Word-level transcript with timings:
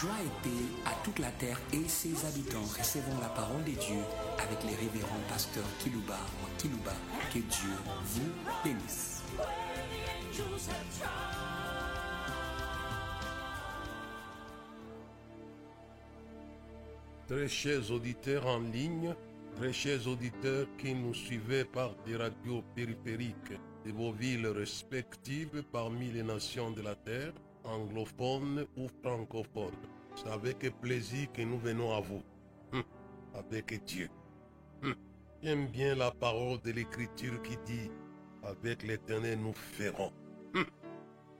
Joie 0.00 0.10
et 0.22 0.42
paix 0.42 0.64
à 0.84 0.92
toute 1.02 1.18
la 1.18 1.30
terre 1.30 1.58
et 1.72 1.88
ses 1.88 2.26
habitants. 2.26 2.66
Recevons 2.78 3.18
la 3.22 3.30
parole 3.30 3.64
de 3.64 3.70
Dieu 3.70 4.02
avec 4.38 4.62
les 4.64 4.74
révérends 4.74 5.24
pasteurs 5.26 5.64
Kilouba 5.78 6.18
ou 6.42 6.60
Kilouba. 6.60 6.92
Que 7.32 7.38
Dieu 7.38 7.70
vous 8.04 8.30
bénisse. 8.62 9.22
Très 17.26 17.48
chers 17.48 17.90
auditeurs 17.90 18.46
en 18.46 18.58
ligne, 18.58 19.14
très 19.56 19.72
chers 19.72 20.06
auditeurs 20.06 20.66
qui 20.76 20.94
nous 20.94 21.14
suivez 21.14 21.64
par 21.64 21.94
des 22.04 22.16
radios 22.16 22.62
périphériques 22.74 23.54
de 23.86 23.92
vos 23.92 24.12
villes 24.12 24.48
respectives 24.48 25.64
parmi 25.72 26.10
les 26.10 26.22
nations 26.22 26.70
de 26.70 26.82
la 26.82 26.94
terre, 26.96 27.32
anglophones 27.66 28.66
ou 28.76 28.88
francophones. 29.02 29.74
C'est 30.14 30.30
avec 30.30 30.58
plaisir 30.80 31.30
que 31.32 31.42
nous 31.42 31.58
venons 31.58 31.94
à 31.94 32.00
vous, 32.00 32.22
hum, 32.72 32.82
avec 33.34 33.84
Dieu. 33.84 34.08
Hum. 34.82 34.94
J'aime 35.42 35.66
bien 35.68 35.94
la 35.94 36.10
parole 36.10 36.60
de 36.62 36.72
l'Écriture 36.72 37.42
qui 37.42 37.56
dit, 37.66 37.90
avec 38.42 38.82
l'Éternel 38.82 39.38
nous 39.40 39.52
ferons 39.52 40.12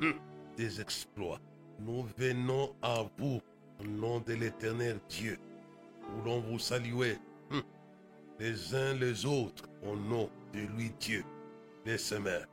hum, 0.01 0.15
des 0.57 0.81
exploits. 0.81 1.41
Nous 1.81 2.05
venons 2.17 2.75
à 2.83 3.05
vous 3.19 3.41
au 3.81 3.85
nom 3.85 4.21
de 4.21 4.35
l'Éternel 4.35 4.99
Dieu. 5.09 5.39
Voulons 6.15 6.41
vous 6.41 6.59
saluer 6.59 7.17
les 8.39 8.75
uns 8.75 8.95
les 8.95 9.25
autres 9.25 9.65
au 9.83 9.97
nom 9.97 10.29
de 10.53 10.61
lui 10.61 10.93
Dieu, 11.01 11.25
les 11.85 11.99
semeurs. 11.99 12.47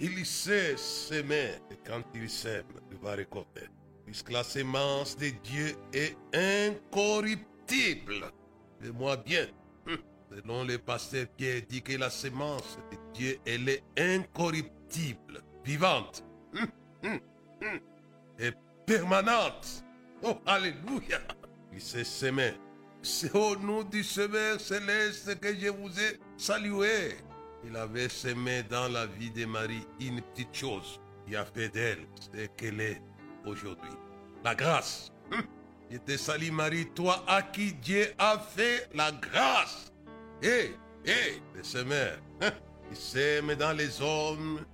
Il 0.00 0.24
sait 0.24 0.76
s'aimer 0.76 1.54
et 1.70 1.76
quand 1.84 2.02
il 2.14 2.30
sème, 2.30 2.64
il 2.90 2.98
va 2.98 3.12
récolter. 3.12 3.68
Puisque 4.04 4.30
la 4.30 4.44
sémence 4.44 5.16
de 5.16 5.30
Dieu 5.42 5.74
est 5.92 6.16
incorruptible. 6.32 8.30
Et 8.84 8.90
moi 8.90 9.16
bien, 9.16 9.46
selon 10.30 10.64
le 10.64 10.78
pasteur 10.78 11.26
Pierre 11.36 11.62
dit 11.68 11.82
que 11.82 11.96
la 11.96 12.10
sémence 12.10 12.78
de 12.92 12.98
Dieu, 13.12 13.38
elle 13.44 13.68
est 13.68 13.82
incorruptible, 13.98 15.42
vivante 15.64 16.24
et 18.38 18.52
permanente. 18.86 19.84
Oh, 20.22 20.38
alléluia. 20.46 21.20
Il 21.72 21.80
s'est 21.80 22.04
semé. 22.04 22.52
C'est 23.02 23.34
au 23.34 23.56
nom 23.56 23.82
du 23.82 24.02
Semeur 24.02 24.60
céleste 24.60 25.38
que 25.40 25.54
je 25.54 25.68
vous 25.68 26.00
ai 26.00 26.18
salué. 26.36 27.16
Il 27.64 27.76
avait 27.76 28.08
semé 28.08 28.62
dans 28.62 28.88
la 28.88 29.06
vie 29.06 29.30
de 29.30 29.46
Marie 29.46 29.86
une 30.00 30.22
petite 30.22 30.54
chose 30.54 31.00
qui 31.26 31.36
a 31.36 31.44
fait 31.44 31.68
d'elle 31.68 32.06
ce 32.20 32.46
qu'elle 32.56 32.80
est 32.80 33.02
aujourd'hui. 33.44 33.90
La 34.44 34.54
grâce. 34.54 35.12
Hum. 35.32 35.42
Je 35.90 35.98
te 35.98 36.16
salue 36.16 36.50
Marie, 36.50 36.86
toi 36.94 37.24
à 37.28 37.42
qui 37.42 37.72
Dieu 37.74 38.12
a 38.18 38.38
fait 38.38 38.88
la 38.94 39.12
grâce. 39.12 39.92
Hé, 40.42 40.74
hé, 41.04 41.40
le 41.54 41.62
semeur, 41.62 42.18
hein, 42.40 42.50
il 42.90 42.96
sème 42.96 43.54
dans 43.54 43.72
les 43.72 44.00
hommes 44.02 44.64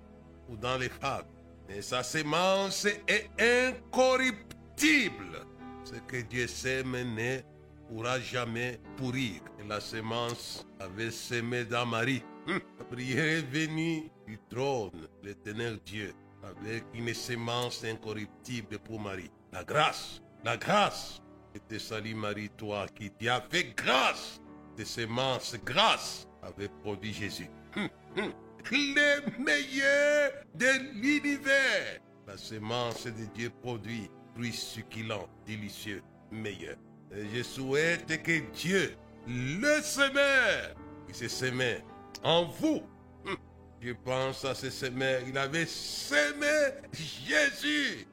ou 0.48 0.56
dans 0.56 0.78
les 0.78 0.88
femmes. 0.88 1.26
Mais 1.68 1.82
sa 1.82 2.02
sémence 2.02 2.86
est 3.06 3.28
incorruptible. 3.38 5.46
Ce 5.84 5.94
que 6.06 6.22
Dieu 6.22 6.46
sème 6.46 6.96
ne 7.14 7.40
pourra 7.88 8.18
jamais 8.20 8.80
pourrir. 8.96 9.42
Et 9.60 9.68
la 9.68 9.80
sémence 9.80 10.66
avait 10.80 11.10
semé 11.10 11.64
dans 11.64 11.86
Marie. 11.86 12.22
La 12.46 12.84
prière 12.84 13.24
est 13.24 13.42
venue 13.42 14.10
du 14.26 14.38
trône, 14.50 15.06
l'éternel 15.22 15.78
Dieu, 15.84 16.12
avec 16.42 16.84
une 16.92 17.14
sémence 17.14 17.84
incorruptible 17.84 18.78
pour 18.80 18.98
Marie. 18.98 19.30
La 19.52 19.62
grâce, 19.62 20.20
la 20.44 20.56
grâce. 20.56 21.20
Et 21.54 21.60
te 21.60 21.78
salue 21.78 22.14
Marie, 22.14 22.48
toi 22.56 22.86
qui 22.88 23.10
t'y 23.10 23.28
as 23.28 23.42
fait 23.48 23.74
grâce. 23.76 24.40
Tes 24.76 24.86
sémences, 24.86 25.54
grâce, 25.64 26.26
avait 26.42 26.70
produit 26.82 27.12
Jésus. 27.12 27.48
Hum, 27.76 27.88
hum. 28.16 28.32
Le 28.70 29.38
meilleur 29.38 30.32
de 30.54 30.94
l'univers. 30.94 32.00
La 32.26 32.36
sémence 32.36 33.04
de 33.04 33.24
Dieu 33.34 33.50
produit 33.60 34.08
fruits 34.34 34.52
succulents, 34.52 35.28
délicieux, 35.46 36.02
meilleurs. 36.30 36.78
Et 37.14 37.26
je 37.34 37.42
souhaite 37.42 38.22
que 38.22 38.40
Dieu, 38.52 38.96
le 39.28 39.80
semeur, 39.82 40.74
qui 41.06 41.14
se 41.14 41.28
semé 41.28 41.82
en 42.22 42.44
vous, 42.44 42.82
hum, 43.26 43.36
je 43.80 43.92
pense 43.92 44.44
à 44.44 44.54
ce 44.54 44.70
semeur, 44.70 45.22
il 45.26 45.36
avait 45.36 45.66
semé 45.66 46.46
Jésus 46.92 48.06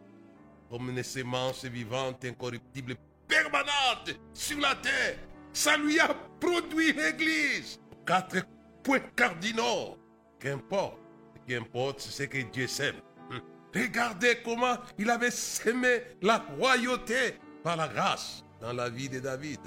comme 0.70 0.90
une 0.90 1.04
sémence 1.04 1.66
vivante, 1.66 2.24
incorruptible, 2.26 2.96
permanente 3.28 4.20
sur 4.34 4.60
la 4.60 4.76
terre. 4.76 5.18
Ça 5.52 5.78
lui 5.78 6.00
a 6.00 6.14
produit 6.40 6.94
l'Église. 6.94 7.80
Quatre 8.06 8.38
points 8.84 9.00
cardinaux. 9.16 9.98
Qu'importe, 10.40 11.00
qu'importe, 11.48 12.02
c'est 12.02 12.24
ce 12.24 12.30
que 12.30 12.38
Dieu 12.52 12.68
sème. 12.68 12.96
Hum. 13.32 13.42
Regardez 13.74 14.38
comment 14.44 14.78
il 14.98 15.10
avait 15.10 15.32
semé 15.32 16.02
la 16.22 16.38
royauté 16.58 17.36
par 17.64 17.76
la 17.76 17.88
grâce 17.88 18.44
dans 18.62 18.74
la 18.74 18.90
vie 18.90 19.10
de 19.10 19.20
David. 19.20 19.60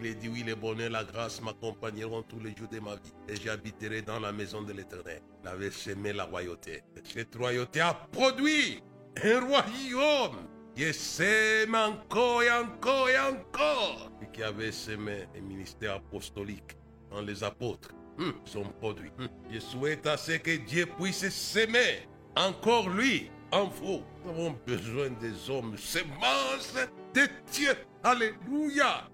Il 0.00 0.06
a 0.08 0.14
dit, 0.14 0.28
oui, 0.28 0.44
le 0.44 0.54
bonheur, 0.54 0.90
la 0.90 1.02
grâce 1.02 1.42
m'accompagneront 1.42 2.22
tous 2.22 2.38
les 2.38 2.54
jours 2.54 2.68
de 2.68 2.78
ma 2.78 2.94
vie. 2.94 3.12
Et 3.28 3.34
j'habiterai 3.34 4.02
dans 4.02 4.20
la 4.20 4.30
maison 4.30 4.62
de 4.62 4.72
l'éternel. 4.72 5.20
Il 5.42 5.48
avait 5.48 5.72
semé 5.72 6.12
la 6.12 6.24
royauté. 6.24 6.84
Cette 7.02 7.34
royauté 7.34 7.80
a 7.80 7.94
produit 7.94 8.80
un 9.24 9.40
royaume 9.40 10.36
qui 10.76 10.94
sème 10.94 11.74
encore 11.74 12.44
et 12.44 12.50
encore 12.50 13.08
et 13.08 13.18
encore. 13.18 14.12
Et 14.22 14.30
qui 14.30 14.44
avait 14.44 14.70
semé 14.70 15.26
un 15.36 15.40
ministère 15.40 15.94
apostolique 15.96 16.76
dans 17.10 17.22
les 17.22 17.42
apôtres. 17.42 17.90
Hum, 18.20 18.34
son 18.44 18.62
produit. 18.80 19.10
Hum. 19.18 19.28
Je 19.50 19.58
souhaite 19.58 20.06
à 20.06 20.16
ce 20.16 20.32
que 20.32 20.58
Dieu 20.58 20.86
puisse 20.96 21.28
s'aimer 21.28 22.06
encore 22.36 22.88
lui 22.88 23.32
en 23.50 23.64
vous. 23.66 24.02
Nous 24.24 24.30
avons 24.30 24.56
besoin 24.64 25.10
des 25.20 25.50
hommes 25.50 25.76
semences 25.76 26.74
de 27.14 27.22
Dieu. 27.50 27.74
Alléluia. 28.04 29.08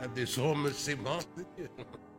A 0.00 0.08
des 0.08 0.38
hommes 0.38 0.70
Dieu. 0.72 1.18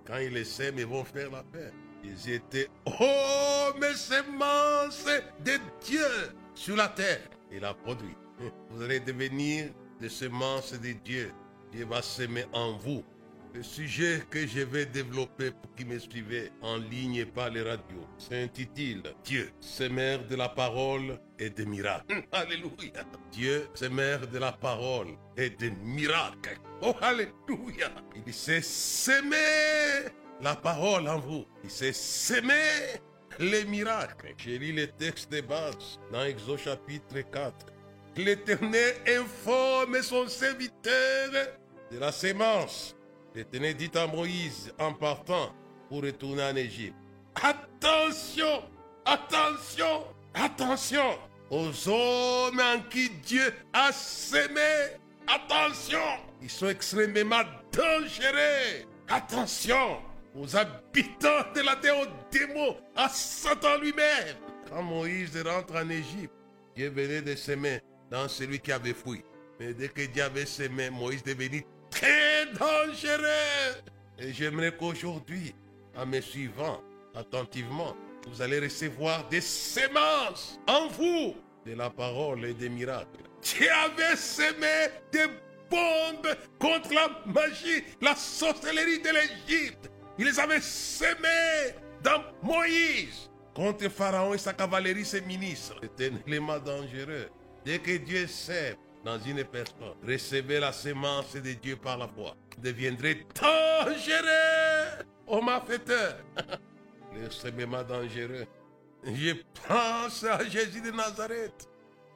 Quand 0.06 0.18
ils 0.18 0.34
les 0.34 0.44
sèment, 0.44 0.80
ils 0.80 0.86
vont 0.86 1.04
faire 1.04 1.32
la 1.32 1.44
paix. 1.44 1.72
Ils 2.04 2.32
étaient 2.32 2.70
hommes 2.86 3.94
semences 3.96 5.06
de 5.44 5.54
Dieu 5.86 6.34
sur 6.54 6.76
la 6.76 6.90
terre. 6.90 7.22
Il 7.52 7.64
a 7.64 7.74
produit. 7.74 8.16
Vous 8.70 8.82
allez 8.82 9.00
devenir 9.00 9.72
des 10.00 10.10
semences 10.10 10.74
de 10.74 10.92
Dieu. 10.92 11.32
Dieu 11.72 11.86
va 11.86 12.02
s'aimer 12.02 12.46
en 12.52 12.74
vous. 12.74 13.04
Le 13.54 13.62
sujet 13.62 14.24
que 14.32 14.48
je 14.48 14.62
vais 14.62 14.88
développer 14.88 15.52
pour 15.52 15.76
qui 15.76 15.86
me 15.86 16.00
suivez 16.00 16.52
en 16.64 16.78
ligne 16.78 17.18
et 17.18 17.26
par 17.26 17.52
les 17.52 17.62
radios 17.62 18.08
s'intitule 18.18 19.04
Dieu, 19.24 19.52
semeur 19.60 20.26
de 20.26 20.36
la 20.36 20.50
parole 20.50 21.20
et 21.38 21.52
des 21.52 21.68
miracles. 21.68 22.24
Alléluia. 22.32 23.04
Dieu, 23.32 23.68
semeur 23.76 24.26
de 24.26 24.40
la 24.40 24.54
parole 24.54 25.10
et 25.38 25.52
des 25.52 25.70
miracles. 25.70 26.58
Oh, 26.82 26.96
Alléluia. 27.00 27.92
Il 28.26 28.34
s'est 28.34 28.64
semé 28.64 29.36
la 30.42 30.56
parole 30.56 31.08
en 31.08 31.20
vous. 31.20 31.46
Il 31.64 31.70
s'est 31.70 31.94
semé 31.94 32.60
les 33.38 33.66
miracles. 33.66 34.34
J'ai 34.36 34.58
lu 34.58 34.72
les 34.72 34.88
textes 34.88 35.32
de 35.32 35.42
base 35.42 36.00
dans 36.12 36.24
Exode 36.24 36.58
chapitre 36.58 37.22
4. 37.32 37.68
L'Éternel 38.18 38.96
informe 39.08 40.02
son 40.02 40.28
serviteur 40.28 41.30
de 41.92 42.00
la 42.00 42.12
sémence 42.12 42.96
L'Éternel 43.36 43.76
dit 43.76 43.92
à 43.96 44.06
Moïse 44.06 44.72
en 44.80 44.94
partant 44.94 45.54
pour 45.90 46.04
retourner 46.04 46.44
en 46.44 46.56
Égypte. 46.56 46.96
Attention, 47.36 48.64
attention, 49.06 50.06
attention 50.36 51.18
aux 51.50 51.90
hommes 51.90 52.60
en 52.60 52.82
qui 52.90 53.10
Dieu 53.10 53.54
a 53.74 53.92
sémé. 53.92 54.98
Attention, 55.28 56.00
ils 56.42 56.50
sont 56.50 56.68
extrêmement 56.68 57.44
dangereux. 57.72 58.86
Attention 59.08 59.98
aux 60.36 60.56
habitants 60.56 61.52
de 61.56 61.62
la 61.62 61.76
terre, 61.78 61.98
aux 61.98 62.08
démons, 62.32 62.78
à 62.96 63.10
Satan 63.10 63.78
lui-même. 63.80 64.36
Quand 64.70 64.84
Moïse 64.84 65.36
rentre 65.38 65.76
en 65.76 65.90
Égypte, 65.90 66.34
Dieu 66.76 66.90
venait 66.90 67.22
de 67.22 67.36
s'aimer 67.36 67.82
dans 68.12 68.28
celui 68.28 68.60
qui 68.60 68.72
avait 68.72 68.94
fui. 68.94 69.24
Mais 69.60 69.74
dès 69.74 69.90
que 69.90 70.02
Dieu 70.02 70.24
avait 70.24 70.46
s'aimé, 70.46 70.90
Moïse 70.90 71.24
devenait 71.24 71.66
très 71.94 72.46
dangereux. 72.54 73.82
Et 74.20 74.34
j'aimerais 74.34 74.76
qu'aujourd'hui, 74.76 75.54
en 75.96 76.06
me 76.06 76.22
suivant 76.22 76.82
attentivement, 77.16 77.96
vous 78.28 78.42
allez 78.42 78.60
recevoir 78.60 79.28
des 79.30 79.42
semences 79.42 80.60
en 80.68 80.88
vous 80.88 81.36
de 81.66 81.74
la 81.74 81.90
parole 81.90 82.46
et 82.46 82.54
des 82.54 82.70
miracles. 82.70 83.24
Dieu 83.42 83.68
avait 83.72 84.16
semé 84.16 84.90
des 85.12 85.28
bombes 85.70 86.36
contre 86.60 86.94
la 86.94 87.10
magie, 87.26 87.84
la 88.02 88.16
sorcellerie 88.16 89.02
de 89.02 89.10
l'Égypte. 89.10 89.92
Il 90.18 90.26
les 90.26 90.40
avait 90.40 90.62
semées 90.62 91.76
dans 92.04 92.24
Moïse 92.42 93.30
contre 93.54 93.90
Pharaon 93.90 94.34
et 94.34 94.38
sa 94.38 94.54
cavalerie, 94.54 95.06
ses 95.06 95.22
ministres. 95.22 95.76
C'était 95.82 96.12
un 96.12 96.28
élément 96.28 96.60
dangereux. 96.60 97.30
Dès 97.66 97.80
que 97.80 97.98
Dieu 97.98 98.28
sait, 98.28 98.78
dans 99.04 99.20
une 99.20 99.44
personne. 99.44 99.96
Recevez 100.08 100.60
la 100.60 100.72
semence 100.72 101.34
de 101.34 101.54
Dieu 101.54 101.76
par 101.76 101.98
la 101.98 102.08
foi. 102.08 102.36
Deviendrez 102.58 103.26
dangereux. 103.36 105.06
Oh 105.28 105.42
ma 105.42 105.62
fêteur. 105.62 106.18
Le 107.14 107.84
dangereux. 107.84 108.46
Je 109.06 109.34
pense 109.68 110.24
à 110.24 110.44
Jésus 110.46 110.82
de 110.82 110.92
Nazareth, 110.92 111.68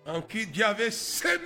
en 0.05 0.21
qui 0.21 0.47
Dieu 0.47 0.65
avait 0.65 0.91
semé 0.91 1.41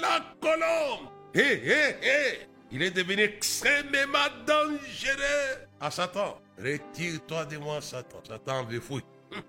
la 0.00 0.34
colombe. 0.40 1.08
Hé, 1.34 1.40
hé, 1.40 1.96
hé. 2.02 2.48
Il 2.72 2.82
est 2.82 2.90
devenu 2.90 3.22
extrêmement 3.22 4.28
dangereux 4.44 5.66
à 5.80 5.90
Satan. 5.90 6.40
Retire-toi 6.58 7.44
de 7.44 7.58
moi, 7.58 7.80
Satan. 7.80 8.20
Satan 8.26 8.64
veut 8.64 8.80
fouiller. 8.80 9.04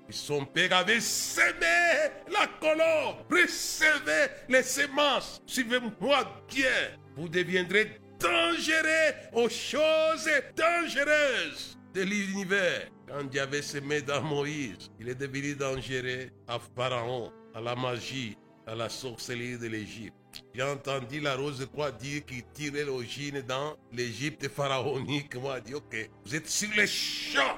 Son 0.09 0.45
père 0.45 0.74
avait 0.74 1.01
semé 1.01 2.12
la 2.31 2.47
colombe. 2.59 3.18
Recevez 3.29 4.31
les 4.50 4.63
semences. 4.63 5.41
Suivez-moi 5.45 6.44
bien. 6.50 6.97
Vous 7.15 7.29
deviendrez 7.29 8.00
dangereux 8.19 9.13
aux 9.33 9.50
choses 9.50 10.29
dangereuses 10.56 11.77
de 11.94 12.01
l'univers. 12.01 12.89
Quand 13.07 13.24
Dieu 13.24 13.41
avait 13.41 13.62
semé 13.62 14.01
dans 14.01 14.21
Moïse, 14.21 14.91
il 15.00 15.09
est 15.09 15.15
devenu 15.15 15.56
dangereux 15.56 16.29
à 16.47 16.59
Pharaon, 16.75 17.31
à 17.56 17.62
la 17.62 17.75
magie, 17.75 18.38
à 18.65 18.75
la 18.75 18.89
sorcellerie 18.89 19.57
de 19.57 19.68
l'Égypte. 19.68 20.13
J'ai 20.53 20.63
entendu 20.63 21.19
la 21.21 21.35
rose 21.35 21.68
quoi 21.74 21.91
dire 21.91 22.25
qu'il 22.25 22.44
tirait 22.53 22.83
l'origine 22.83 23.41
dans 23.41 23.77
l'Égypte 23.94 24.50
pharaonique. 24.50 25.35
Moi, 25.35 25.62
dit, 25.62 25.74
ok, 25.74 26.09
vous 26.25 26.35
êtes 26.35 26.50
sur 26.50 26.69
les 26.75 26.88
champs 26.88 27.57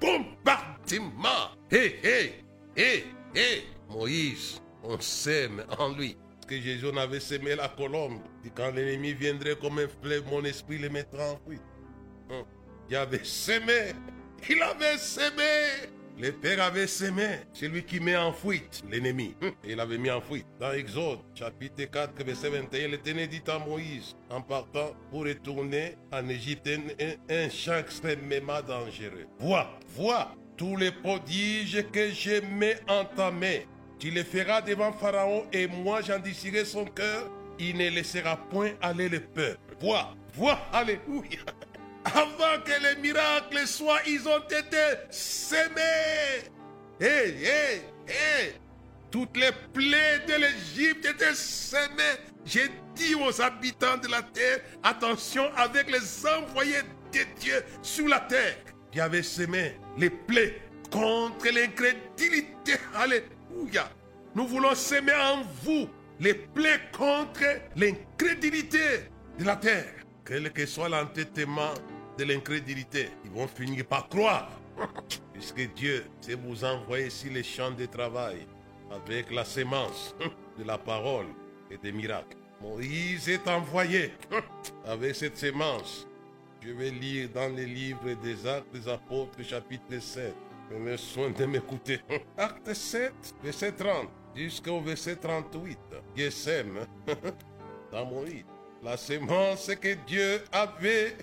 bombardements. 0.00 1.50
Hé, 1.70 1.98
hé, 2.02 2.44
hé, 2.76 3.04
hé. 3.34 3.64
Moïse, 3.88 4.60
on 4.82 4.98
sème 5.00 5.64
en 5.78 5.90
lui. 5.90 6.16
Que 6.46 6.58
Jésus 6.58 6.86
on 6.90 6.96
avait 6.96 7.20
semé 7.20 7.54
la 7.54 7.68
colombe. 7.68 8.20
Et 8.44 8.50
quand 8.50 8.70
l'ennemi 8.70 9.12
viendrait 9.12 9.56
comme 9.56 9.78
un 9.78 9.88
fleuve, 10.02 10.24
mon 10.30 10.44
esprit 10.44 10.78
le 10.78 10.88
mettra 10.88 11.32
en 11.32 11.40
fuite. 11.46 11.62
Il 12.88 12.96
avait 12.96 13.24
semé. 13.24 13.92
Il 14.48 14.62
avait 14.62 14.96
semé. 14.96 15.90
Le 16.20 16.32
Père 16.32 16.60
avait 16.60 16.88
semé, 16.88 17.28
celui 17.52 17.84
qui 17.84 18.00
met 18.00 18.16
en 18.16 18.32
fuite 18.32 18.82
l'ennemi. 18.90 19.36
Hum, 19.40 19.52
il 19.62 19.78
avait 19.78 19.98
mis 19.98 20.10
en 20.10 20.20
fuite. 20.20 20.46
Dans 20.58 20.72
Exode, 20.72 21.20
chapitre 21.32 21.84
4, 21.84 22.24
verset 22.24 22.50
21, 22.50 22.88
l'Éternel 22.88 23.28
dit 23.28 23.42
à 23.46 23.60
Moïse, 23.60 24.16
en 24.28 24.40
partant 24.40 24.96
pour 25.12 25.26
retourner 25.26 25.94
en 26.12 26.28
Égypte, 26.28 26.68
un, 26.68 27.12
un 27.32 27.48
champ 27.48 27.76
extrêmement 27.76 28.60
dangereux. 28.62 29.26
Vois, 29.38 29.78
vois 29.94 30.34
tous 30.56 30.76
les 30.76 30.90
prodiges 30.90 31.86
que 31.92 32.10
je 32.10 32.40
mets 32.44 32.80
en 32.88 33.04
ta 33.04 33.30
main. 33.30 33.60
Tu 34.00 34.10
les 34.10 34.24
feras 34.24 34.60
devant 34.60 34.92
Pharaon 34.92 35.44
et 35.52 35.68
moi 35.68 36.00
j'endurcirai 36.02 36.64
son 36.64 36.84
cœur. 36.84 37.30
Il 37.60 37.76
ne 37.76 37.90
laissera 37.90 38.36
point 38.36 38.72
aller 38.80 39.08
le 39.08 39.20
peuple. 39.20 39.58
Vois, 39.80 40.16
vois, 40.34 40.58
alléluia. 40.72 41.38
Avant 42.14 42.62
que 42.64 42.82
les 42.82 43.00
miracles 43.00 43.66
soient, 43.66 44.00
ils 44.06 44.26
ont 44.28 44.42
été 44.44 44.76
semés. 45.10 46.44
Hé, 47.00 47.34
hé, 47.42 47.82
hé. 48.08 48.54
Toutes 49.10 49.36
les 49.36 49.50
plaies 49.72 50.20
de 50.26 50.34
l'Égypte 50.34 51.06
étaient 51.06 51.34
semées. 51.34 52.18
J'ai 52.44 52.70
dit 52.94 53.14
aux 53.14 53.40
habitants 53.40 53.96
de 53.96 54.08
la 54.08 54.22
terre, 54.22 54.60
attention 54.82 55.50
avec 55.56 55.90
les 55.90 56.26
envoyés 56.26 56.82
de 57.12 57.20
Dieu 57.40 57.62
sur 57.82 58.08
la 58.08 58.20
terre. 58.20 58.56
avaient 59.00 59.22
semé 59.22 59.76
les 59.96 60.10
plaies 60.10 60.60
contre 60.90 61.46
l'incrédulité. 61.46 62.74
Alléluia. 62.94 63.90
Nous 64.34 64.46
voulons 64.46 64.74
semer 64.74 65.14
en 65.14 65.42
vous 65.62 65.88
les 66.20 66.34
plaies 66.34 66.80
contre 66.92 67.44
l'incrédulité 67.76 69.08
de 69.38 69.44
la 69.44 69.56
terre. 69.56 69.94
Quel 70.24 70.52
que 70.52 70.66
soit 70.66 70.88
l'entêtement 70.88 71.72
de 72.18 72.24
l'incrédulité, 72.24 73.10
ils 73.24 73.30
vont 73.30 73.46
finir 73.46 73.86
par 73.86 74.08
croire. 74.08 74.50
Puisque 75.32 75.72
Dieu 75.74 76.04
sait 76.20 76.34
vous 76.34 76.64
envoyer 76.64 77.10
sur 77.10 77.32
les 77.32 77.44
champs 77.44 77.70
de 77.70 77.86
travail 77.86 78.46
avec 78.90 79.30
la 79.30 79.44
sémence 79.44 80.14
de 80.58 80.64
la 80.64 80.76
parole 80.76 81.26
et 81.70 81.78
des 81.78 81.92
miracles. 81.92 82.36
Moïse 82.60 83.28
est 83.28 83.46
envoyé 83.46 84.12
avec 84.84 85.14
cette 85.14 85.36
sémence. 85.36 86.08
Je 86.60 86.72
vais 86.72 86.90
lire 86.90 87.28
dans 87.32 87.54
les 87.54 87.66
livres 87.66 88.14
des 88.20 88.46
Actes 88.46 88.72
des 88.72 88.88
Apôtres, 88.88 89.42
chapitre 89.44 90.00
7. 90.00 90.34
Prenez 90.68 90.96
soin 90.96 91.30
de 91.30 91.46
m'écouter. 91.46 92.00
Acte 92.36 92.74
7, 92.74 93.12
verset 93.42 93.72
30 93.72 94.08
jusqu'au 94.34 94.80
verset 94.80 95.16
38. 95.16 95.78
Dieu 96.16 96.30
sème 96.30 96.80
dans 97.92 98.06
Moïse. 98.06 98.44
La 98.82 98.96
sémence 98.96 99.70
que 99.80 99.94
Dieu 100.06 100.42
avait 100.52 101.16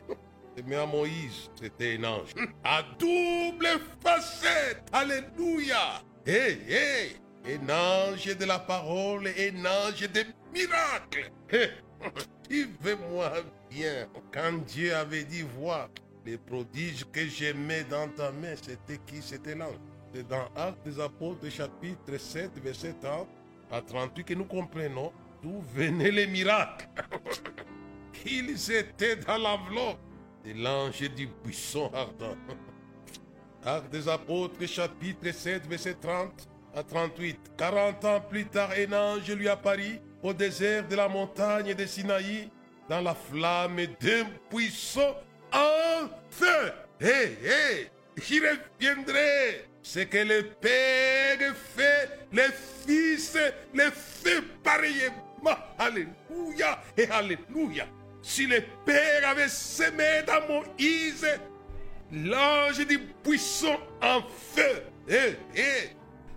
mais 0.65 0.75
à 0.75 0.85
Moïse, 0.85 1.49
c'était 1.59 1.97
un 1.99 2.03
ange. 2.05 2.33
À 2.63 2.83
double 2.97 3.67
facette. 4.01 4.83
Alléluia. 4.91 6.01
Hé, 6.25 6.57
hé. 6.67 7.15
Un 7.47 7.69
ange 7.69 8.35
de 8.35 8.45
la 8.45 8.59
parole 8.59 9.27
un 9.27 9.65
ange 9.65 10.09
des 10.09 10.25
miracles. 10.53 11.31
Hey. 11.49 11.69
Suivez-moi 12.49 13.31
bien. 13.69 14.07
Quand 14.31 14.53
Dieu 14.67 14.95
avait 14.95 15.23
dit, 15.23 15.43
vois, 15.57 15.89
les 16.25 16.37
prodiges 16.37 17.05
que 17.11 17.25
j'ai 17.27 17.53
mis 17.53 17.83
dans 17.89 18.07
ta 18.09 18.31
main, 18.31 18.55
c'était 18.61 18.99
qui? 19.05 19.21
C'était 19.21 19.55
l'ange. 19.55 19.75
C'est 20.13 20.27
dans 20.27 20.47
Actes 20.55 20.85
des 20.85 20.99
Apôtres, 20.99 21.49
chapitre 21.49 22.17
7, 22.17 22.51
verset 22.63 22.95
30 23.01 23.27
à 23.71 23.81
38, 23.81 24.23
que 24.23 24.33
nous 24.33 24.45
comprenons 24.45 25.11
d'où 25.41 25.61
venaient 25.73 26.11
les 26.11 26.27
miracles. 26.27 26.87
Ils 28.25 28.71
étaient 28.71 29.17
dans 29.17 29.37
l'enveloppe 29.37 29.99
de 30.45 30.53
l'ange 30.53 31.09
du 31.15 31.27
buisson 31.43 31.91
ardent. 31.93 32.37
Acte 33.65 33.91
des 33.91 34.07
apôtres, 34.07 34.65
chapitre 34.67 35.31
7, 35.31 35.65
verset 35.67 35.95
30 35.95 36.47
à 36.75 36.83
38. 36.83 37.39
40 37.57 38.05
ans 38.05 38.21
plus 38.21 38.45
tard, 38.45 38.69
un 38.77 38.93
ange 38.93 39.31
lui 39.31 39.49
apparut 39.49 39.99
au 40.21 40.33
désert 40.33 40.87
de 40.87 40.95
la 40.95 41.07
montagne 41.07 41.73
de 41.73 41.85
Sinaï, 41.85 42.49
dans 42.87 43.01
la 43.01 43.15
flamme 43.15 43.77
d'un 43.99 44.27
buisson 44.51 45.15
en 45.51 46.07
feu. 46.29 46.71
Hé, 47.01 47.37
hé, 47.43 47.89
j'y 48.17 48.39
reviendrai. 48.39 49.65
Ce 49.81 49.99
que 49.99 50.17
le 50.17 50.43
Père 50.61 51.55
fait, 51.55 52.27
le 52.31 52.43
Fils 52.85 53.37
le 53.73 53.91
fait 53.91 54.41
pareillement. 54.63 55.57
Alléluia 55.77 56.81
et 56.97 57.07
Alléluia. 57.07 57.85
Si 58.27 58.47
le 58.47 58.59
Père 58.83 59.29
avait 59.29 59.47
semé 59.47 60.23
dans 60.25 60.47
Moïse 60.47 61.27
l'ange 62.11 62.83
du 62.87 62.99
buisson 63.23 63.77
en 64.01 64.21
feu, 64.55 64.83
et, 65.07 65.37
et 65.55 65.89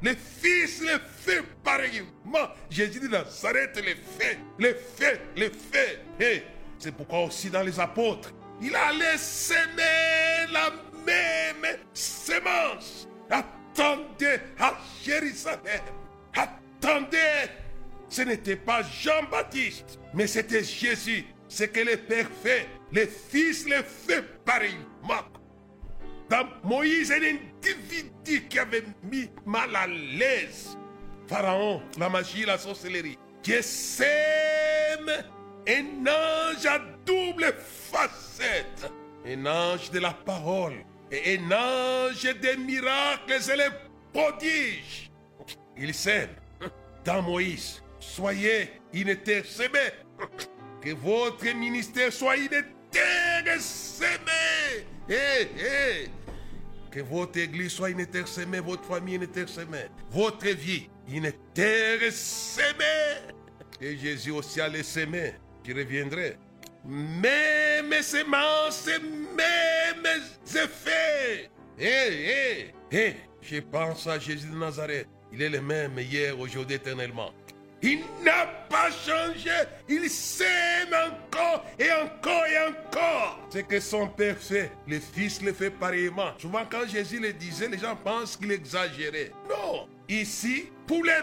le 0.02 0.14
Fils 0.14 0.82
le 0.82 1.00
fait 1.16 1.42
pareillement. 1.64 2.50
Jésus 2.68 3.00
de 3.00 3.08
Nazareth 3.08 3.74
le 3.76 3.94
fait, 4.18 4.38
le 4.58 4.74
fait, 4.74 5.20
le 5.34 5.48
fait. 5.50 6.00
Et 6.20 6.42
c'est 6.78 6.94
pourquoi 6.94 7.20
aussi 7.24 7.48
dans 7.48 7.62
les 7.62 7.80
apôtres, 7.80 8.34
il 8.60 8.76
allait 8.76 9.16
semer 9.16 10.46
la 10.52 10.70
même 11.06 11.78
semence. 11.94 13.08
Attendez 13.30 14.40
à 14.60 14.76
Jérusalem. 15.02 15.80
Attendez. 16.36 17.48
Ce 18.10 18.22
n'était 18.22 18.56
pas 18.56 18.82
Jean-Baptiste, 18.82 19.98
mais 20.12 20.26
c'était 20.26 20.62
Jésus 20.62 21.24
ce 21.48 21.64
que 21.64 21.80
le 21.80 21.96
Père 21.96 22.28
fait, 22.42 22.66
le 22.92 23.06
Fils 23.06 23.66
le 23.66 23.82
fait 23.82 24.22
pareillement. 24.44 25.24
Dans 26.28 26.46
Moïse, 26.62 27.10
un 27.10 27.16
individu 27.16 28.46
qui 28.48 28.58
avait 28.58 28.84
mis 29.02 29.30
mal 29.46 29.74
à 29.74 29.86
l'aise 29.86 30.76
Pharaon, 31.26 31.82
la 31.98 32.08
magie, 32.08 32.44
la 32.44 32.58
sorcellerie, 32.58 33.18
qui 33.42 33.62
sème 33.62 35.10
un 35.66 36.06
ange 36.06 36.66
à 36.66 36.78
double 37.04 37.54
facette, 37.90 38.90
un 39.26 39.46
ange 39.46 39.90
de 39.90 39.98
la 40.00 40.12
parole 40.12 40.84
et 41.10 41.38
un 41.38 41.50
ange 41.52 42.22
des 42.40 42.56
miracles 42.56 43.50
et 43.52 43.56
les 43.56 43.68
prodiges. 44.12 45.10
Il 45.76 45.94
sème 45.94 46.30
dans 47.04 47.22
Moïse, 47.22 47.82
soyez 48.00 48.70
inintercémés 48.92 49.92
que 50.80 50.90
votre 50.94 51.44
ministère 51.54 52.12
soit 52.12 52.36
une 52.36 52.64
terre 52.90 53.60
semée. 53.60 54.84
Que 56.90 57.00
votre 57.00 57.38
église 57.38 57.72
soit 57.72 57.90
une 57.90 58.06
terre 58.06 58.28
semée, 58.28 58.60
votre 58.60 58.84
famille 58.84 59.16
une 59.16 59.26
terre 59.26 59.48
semée, 59.48 59.86
votre 60.10 60.48
vie 60.48 60.88
une 61.08 61.32
terre 61.54 62.12
semée. 62.12 63.34
Et 63.80 63.96
Jésus 63.96 64.30
aussi 64.30 64.60
allait 64.60 64.82
s'aimer. 64.82 65.34
Je 65.66 65.74
reviendrai. 65.74 66.36
Même 66.84 67.92
semences, 68.02 68.88
mêmes 69.36 70.22
effets. 70.46 71.50
Hé, 71.78 71.84
hé, 71.86 72.74
hé. 72.90 73.16
Je 73.42 73.60
pense 73.60 74.06
à 74.06 74.18
Jésus 74.18 74.48
de 74.48 74.56
Nazareth. 74.56 75.06
Il 75.32 75.42
est 75.42 75.50
le 75.50 75.60
même 75.60 75.98
hier, 75.98 76.38
aujourd'hui, 76.38 76.76
éternellement. 76.76 77.32
Il 77.82 78.00
n'a 78.24 78.46
pas 78.68 78.90
changé. 78.90 79.50
Il 79.88 80.10
s'aime 80.10 80.94
encore 80.94 81.64
et 81.78 81.90
encore 81.92 82.46
et 82.46 82.58
encore. 82.68 83.40
Ce 83.50 83.58
que 83.58 83.80
son 83.80 84.08
père 84.08 84.36
fait, 84.36 84.72
le 84.86 84.98
fils 84.98 85.40
le 85.42 85.52
fait 85.52 85.70
pareillement. 85.70 86.32
Souvent, 86.38 86.64
quand 86.68 86.86
Jésus 86.86 87.20
le 87.20 87.32
disait, 87.32 87.68
les 87.68 87.78
gens 87.78 87.96
pensent 87.96 88.36
qu'il 88.36 88.50
exagérait. 88.52 89.32
Non. 89.48 89.88
Ici, 90.08 90.66
pour 90.86 91.04
les 91.04 91.20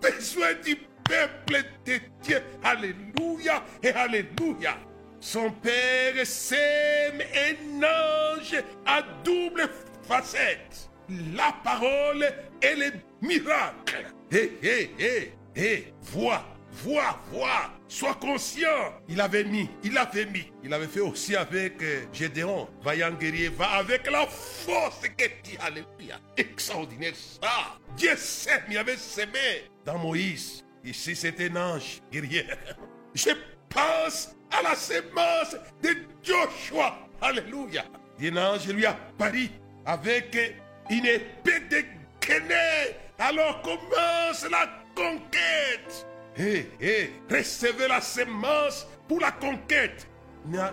besoins 0.00 0.54
du 0.64 0.76
peuple 1.04 1.62
de 1.86 2.00
Dieu. 2.22 2.42
Alléluia 2.62 3.62
et 3.82 3.90
Alléluia. 3.90 4.76
Son 5.20 5.50
père 5.52 6.26
sème 6.26 7.22
un 7.36 7.82
ange 7.84 8.56
à 8.84 9.02
double 9.22 9.68
facette. 10.02 10.90
La 11.36 11.54
parole 11.62 12.26
et 12.60 12.74
les 12.74 12.92
miracles. 13.20 14.12
Hé, 14.32 14.52
hé, 14.62 14.90
hé, 14.98 15.32
hé, 15.56 15.92
vois, 16.00 16.44
vois, 16.70 17.18
vois. 17.30 17.70
Sois 17.88 18.14
conscient. 18.14 18.94
Il 19.08 19.20
avait 19.20 19.44
mis, 19.44 19.68
il 19.84 19.96
avait 19.98 20.24
mis. 20.24 20.50
Il 20.64 20.72
avait 20.72 20.86
fait 20.86 21.00
aussi 21.00 21.36
avec 21.36 21.82
euh, 21.82 22.04
Gédéon. 22.12 22.68
Vaillant 22.82 23.12
guerrier, 23.12 23.48
va 23.50 23.70
avec 23.72 24.10
la 24.10 24.26
force 24.26 25.02
que 25.16 25.24
tu 25.42 25.58
as. 25.58 25.64
Alléluia. 25.64 26.18
Extraordinaire 26.36 27.14
ça. 27.14 27.78
Dieu 27.96 28.16
sème, 28.16 28.62
il 28.70 28.78
avait 28.78 28.96
semé 28.96 29.68
dans 29.84 29.98
Moïse. 29.98 30.64
Ici, 30.84 31.14
c'est 31.14 31.38
un 31.40 31.56
ange 31.56 32.00
guerrier. 32.10 32.46
Je 33.14 33.30
pense 33.68 34.34
à 34.50 34.62
la 34.62 34.74
sémence 34.74 35.56
de 35.82 35.90
Joshua. 36.22 36.98
Alléluia. 37.20 37.84
Un 38.20 38.36
ange 38.36 38.66
lui 38.68 38.86
a 38.86 38.94
pari 39.18 39.50
avec 39.84 40.56
une 40.90 41.06
épée 41.06 41.60
de 41.70 41.84
Kené. 42.20 42.96
Alors 43.18 43.62
commence 43.62 44.46
la 44.50 44.81
conquête. 44.94 46.06
Hé, 46.36 46.70
hé, 46.80 47.12
recevez 47.30 47.88
la 47.88 48.00
sémence 48.00 48.86
pour 49.08 49.20
la 49.20 49.32
conquête. 49.32 50.08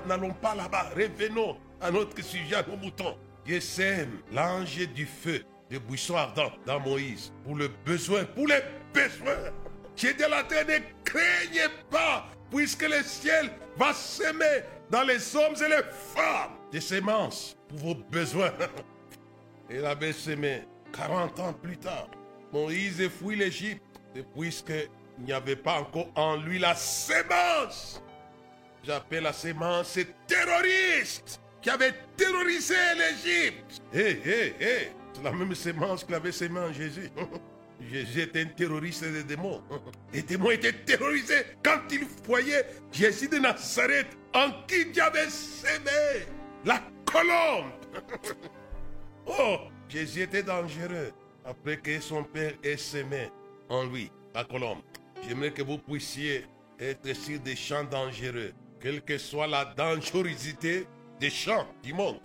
N'allons 0.07 0.33
pas 0.33 0.55
là-bas, 0.55 0.91
revenons 0.95 1.57
à 1.81 1.91
notre 1.91 2.21
sujet, 2.23 2.55
à 2.55 2.63
nos 2.63 2.77
moutons. 2.77 3.17
Sème 3.59 4.19
l'ange 4.31 4.87
du 4.89 5.07
feu, 5.07 5.43
des 5.71 5.79
buissons 5.79 6.15
ardents 6.15 6.51
dans 6.67 6.79
Moïse, 6.79 7.33
pour 7.43 7.55
le 7.55 7.67
besoin, 7.83 8.23
pour 8.23 8.47
les 8.47 8.61
besoins. 8.93 9.51
J'ai 9.95 10.13
dit 10.13 10.23
à 10.23 10.29
la 10.29 10.43
terre, 10.43 10.67
ne 10.67 10.77
craignez 11.03 11.67
pas, 11.89 12.27
puisque 12.51 12.83
le 12.83 13.01
ciel 13.01 13.49
va 13.75 13.91
s'aimer 13.93 14.61
dans 14.91 15.01
les 15.01 15.35
hommes 15.35 15.55
et 15.55 15.69
les 15.69 15.83
femmes 16.15 16.51
des 16.71 16.79
semences 16.79 17.57
pour 17.67 17.79
vos 17.79 17.95
besoins. 17.95 18.51
Il 19.69 19.83
avait 19.83 20.13
semé 20.13 20.61
40 20.93 21.39
ans 21.39 21.53
plus 21.53 21.77
tard. 21.77 22.07
Moïse 22.53 23.07
fouille 23.09 23.37
l'Égypte, 23.37 23.83
puisqu'il 24.35 25.25
n'y 25.25 25.33
avait 25.33 25.55
pas 25.55 25.79
encore 25.79 26.09
en 26.15 26.35
lui 26.37 26.59
la 26.59 26.75
sémence. 26.75 28.01
J'appelle 28.83 29.23
la 29.23 29.33
sémence 29.33 29.97
terroriste 30.27 31.41
qui 31.61 31.69
avait 31.69 31.93
terrorisé 32.15 32.75
l'Égypte. 32.97 33.81
Hé, 33.93 34.21
hé, 34.25 34.55
hé, 34.59 34.91
c'est 35.13 35.23
la 35.23 35.31
même 35.31 35.53
sémence 35.53 36.03
qu'il 36.03 36.15
avait 36.15 36.31
sémé 36.31 36.59
en 36.59 36.71
Jésus. 36.71 37.09
Jésus 37.91 38.21
était 38.21 38.41
un 38.41 38.45
terroriste 38.45 39.03
des 39.05 39.23
démons. 39.23 39.61
Les 40.13 40.21
démons 40.21 40.51
étaient 40.51 40.73
terrorisés 40.73 41.45
quand 41.63 41.81
ils 41.91 42.05
voyaient 42.25 42.65
Jésus 42.91 43.27
de 43.27 43.37
Nazareth 43.37 44.17
en 44.33 44.51
qui 44.67 44.85
Dieu 44.85 45.03
avait 45.03 45.29
sémé 45.29 46.25
la 46.65 46.81
colombe. 47.05 47.71
Oh, 49.31 49.57
Jésus 49.87 50.23
était 50.23 50.41
dangereux 50.41 51.11
après 51.45 51.77
que 51.77 51.99
son 51.99 52.23
père 52.23 52.53
ait 52.63 52.77
semé 52.77 53.29
en 53.69 53.83
lui 53.85 54.11
la 54.33 54.43
colombe. 54.43 54.79
J'aimerais 55.27 55.51
que 55.51 55.61
vous 55.61 55.77
puissiez 55.77 56.45
être 56.79 57.13
sur 57.13 57.39
des 57.39 57.55
champs 57.55 57.83
dangereux, 57.83 58.53
quelle 58.79 59.01
que 59.01 59.17
soit 59.17 59.47
la 59.47 59.65
dangerosité 59.65 60.87
des 61.19 61.29
champs 61.29 61.67
du 61.83 61.93
monde. 61.93 62.19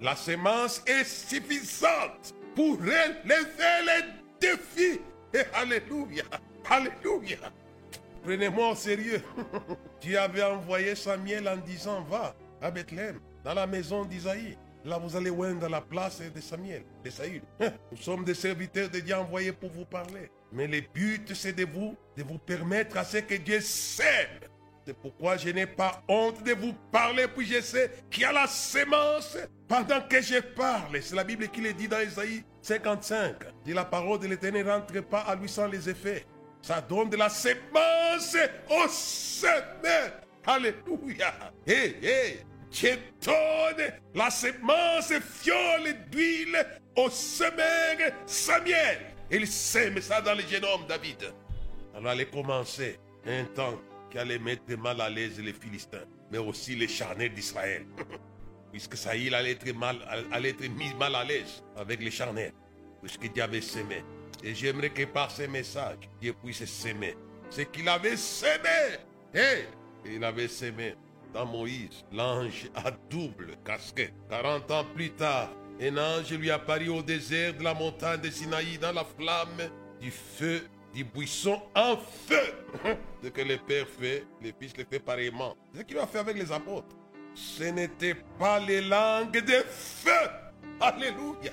La 0.00 0.14
semence 0.14 0.82
est 0.86 1.04
suffisante 1.04 2.34
pour 2.54 2.78
relever 2.78 3.14
les 3.86 4.48
défis. 4.48 5.00
Et 5.34 5.42
alléluia, 5.54 6.24
alléluia. 6.68 7.38
Prenez-moi 8.22 8.70
au 8.70 8.74
sérieux. 8.74 9.22
Dieu 10.00 10.18
avait 10.18 10.42
envoyé 10.42 10.94
Samuel 10.94 11.48
en 11.48 11.56
disant, 11.56 12.02
va 12.02 12.34
à 12.60 12.70
Bethléem, 12.70 13.20
dans 13.44 13.54
la 13.54 13.66
maison 13.66 14.04
d'Isaïe. 14.04 14.56
Là, 14.86 14.98
vous 14.98 15.16
allez 15.16 15.30
dans 15.30 15.68
la 15.68 15.80
place 15.80 16.22
de 16.22 16.40
Samuel, 16.40 16.84
de 17.04 17.10
Saül. 17.10 17.42
Nous 17.90 17.98
sommes 17.98 18.24
des 18.24 18.34
serviteurs 18.34 18.88
de 18.88 19.00
Dieu 19.00 19.16
envoyés 19.16 19.50
pour 19.50 19.68
vous 19.70 19.84
parler. 19.84 20.30
Mais 20.52 20.68
le 20.68 20.80
but, 20.80 21.34
c'est 21.34 21.52
de 21.52 21.64
vous, 21.66 21.96
de 22.16 22.22
vous 22.22 22.38
permettre 22.38 22.96
à 22.96 23.02
ce 23.02 23.16
que 23.16 23.34
Dieu 23.34 23.60
sème. 23.60 24.38
C'est 24.86 24.96
pourquoi 24.96 25.38
je 25.38 25.48
n'ai 25.48 25.66
pas 25.66 26.04
honte 26.06 26.40
de 26.44 26.52
vous 26.52 26.72
parler, 26.92 27.26
puis 27.26 27.44
je 27.44 27.60
sais 27.60 27.90
qu'il 28.08 28.22
y 28.22 28.26
a 28.26 28.32
la 28.32 28.46
sémence 28.46 29.36
pendant 29.66 30.00
que 30.02 30.22
je 30.22 30.38
parle. 30.38 31.02
C'est 31.02 31.16
la 31.16 31.24
Bible 31.24 31.48
qui 31.48 31.62
le 31.62 31.72
dit 31.72 31.88
dans 31.88 31.98
Isaïe 31.98 32.44
55. 32.62 33.38
Dit 33.64 33.72
la 33.72 33.84
parole 33.84 34.20
de 34.20 34.28
l'Éternel 34.28 34.70
rentre 34.70 35.00
pas 35.00 35.22
à 35.22 35.34
lui 35.34 35.48
sans 35.48 35.66
les 35.66 35.90
effets. 35.90 36.24
Ça 36.62 36.80
donne 36.80 37.10
de 37.10 37.16
la 37.16 37.28
sémence 37.28 38.36
au 38.70 38.88
semé. 38.88 40.12
Alléluia. 40.46 41.34
Hé, 41.66 41.96
hé. 42.00 42.38
Dieu 42.38 42.55
donne 43.24 43.92
la 44.14 44.30
sémence 44.30 45.12
fiole 45.20 45.94
d'huile 46.10 46.66
au 46.96 47.08
semeur 47.10 48.12
Samuel. 48.26 48.98
Il 49.30 49.46
sème 49.46 50.00
ça 50.00 50.20
dans 50.20 50.34
le 50.34 50.42
génome 50.42 50.86
David. 50.88 51.32
Alors 51.94 52.10
allait 52.12 52.26
commencer 52.26 52.98
un 53.26 53.44
temps 53.44 53.80
qui 54.10 54.18
allait 54.18 54.38
mettre 54.38 54.76
mal 54.78 55.00
à 55.00 55.08
l'aise 55.08 55.40
les 55.40 55.52
Philistins, 55.52 56.04
mais 56.30 56.38
aussi 56.38 56.76
les 56.76 56.88
charnels 56.88 57.32
d'Israël. 57.32 57.86
Puisque 58.70 58.96
Saïl 58.96 59.34
allait 59.34 59.52
être, 59.52 59.74
mal, 59.74 59.96
allait 60.30 60.50
être 60.50 60.68
mis 60.68 60.92
mal 60.94 61.14
à 61.14 61.24
l'aise 61.24 61.62
avec 61.76 62.02
les 62.02 62.10
charnels, 62.10 62.52
puisque 63.00 63.32
Dieu 63.32 63.42
avait 63.42 63.62
semé. 63.62 64.04
Et 64.44 64.54
j'aimerais 64.54 64.90
que 64.90 65.04
par 65.04 65.30
ces 65.30 65.48
messages, 65.48 66.10
Dieu 66.20 66.34
puisse 66.34 66.62
s'aimer. 66.66 67.16
Ce 67.48 67.62
qu'il 67.62 67.88
avait 67.88 68.18
semé, 68.18 68.98
et 69.34 69.64
il 70.04 70.22
avait 70.22 70.48
semé 70.48 70.94
dans 71.32 71.46
Moïse, 71.46 72.04
l'ange 72.12 72.70
à 72.74 72.90
double 73.10 73.56
casquette. 73.64 74.14
40 74.30 74.70
ans 74.70 74.84
plus 74.94 75.10
tard, 75.10 75.50
un 75.80 75.96
ange 75.98 76.32
lui 76.32 76.50
apparut 76.50 76.88
au 76.88 77.02
désert 77.02 77.54
de 77.54 77.62
la 77.62 77.74
montagne 77.74 78.20
de 78.20 78.30
Sinaï 78.30 78.78
dans 78.78 78.92
la 78.92 79.04
flamme 79.04 79.70
du 80.00 80.10
feu 80.10 80.62
du 80.96 81.04
buisson 81.04 81.60
en 81.74 81.96
feu. 81.96 82.54
Ce 83.22 83.28
que 83.28 83.42
le 83.42 83.58
Père 83.58 83.86
fait, 83.86 84.24
le 84.42 84.50
Fils 84.58 84.74
le 84.78 84.84
fait 84.84 84.98
pareillement. 84.98 85.54
Ce 85.74 85.82
qu'il 85.82 85.98
a 85.98 86.06
fait 86.06 86.18
avec 86.18 86.38
les 86.38 86.50
apôtres. 86.50 86.96
Ce 87.34 87.64
n'était 87.64 88.16
pas 88.38 88.58
les 88.58 88.80
langues 88.80 89.44
de 89.44 89.62
feu. 89.68 90.10
Alléluia. 90.80 91.52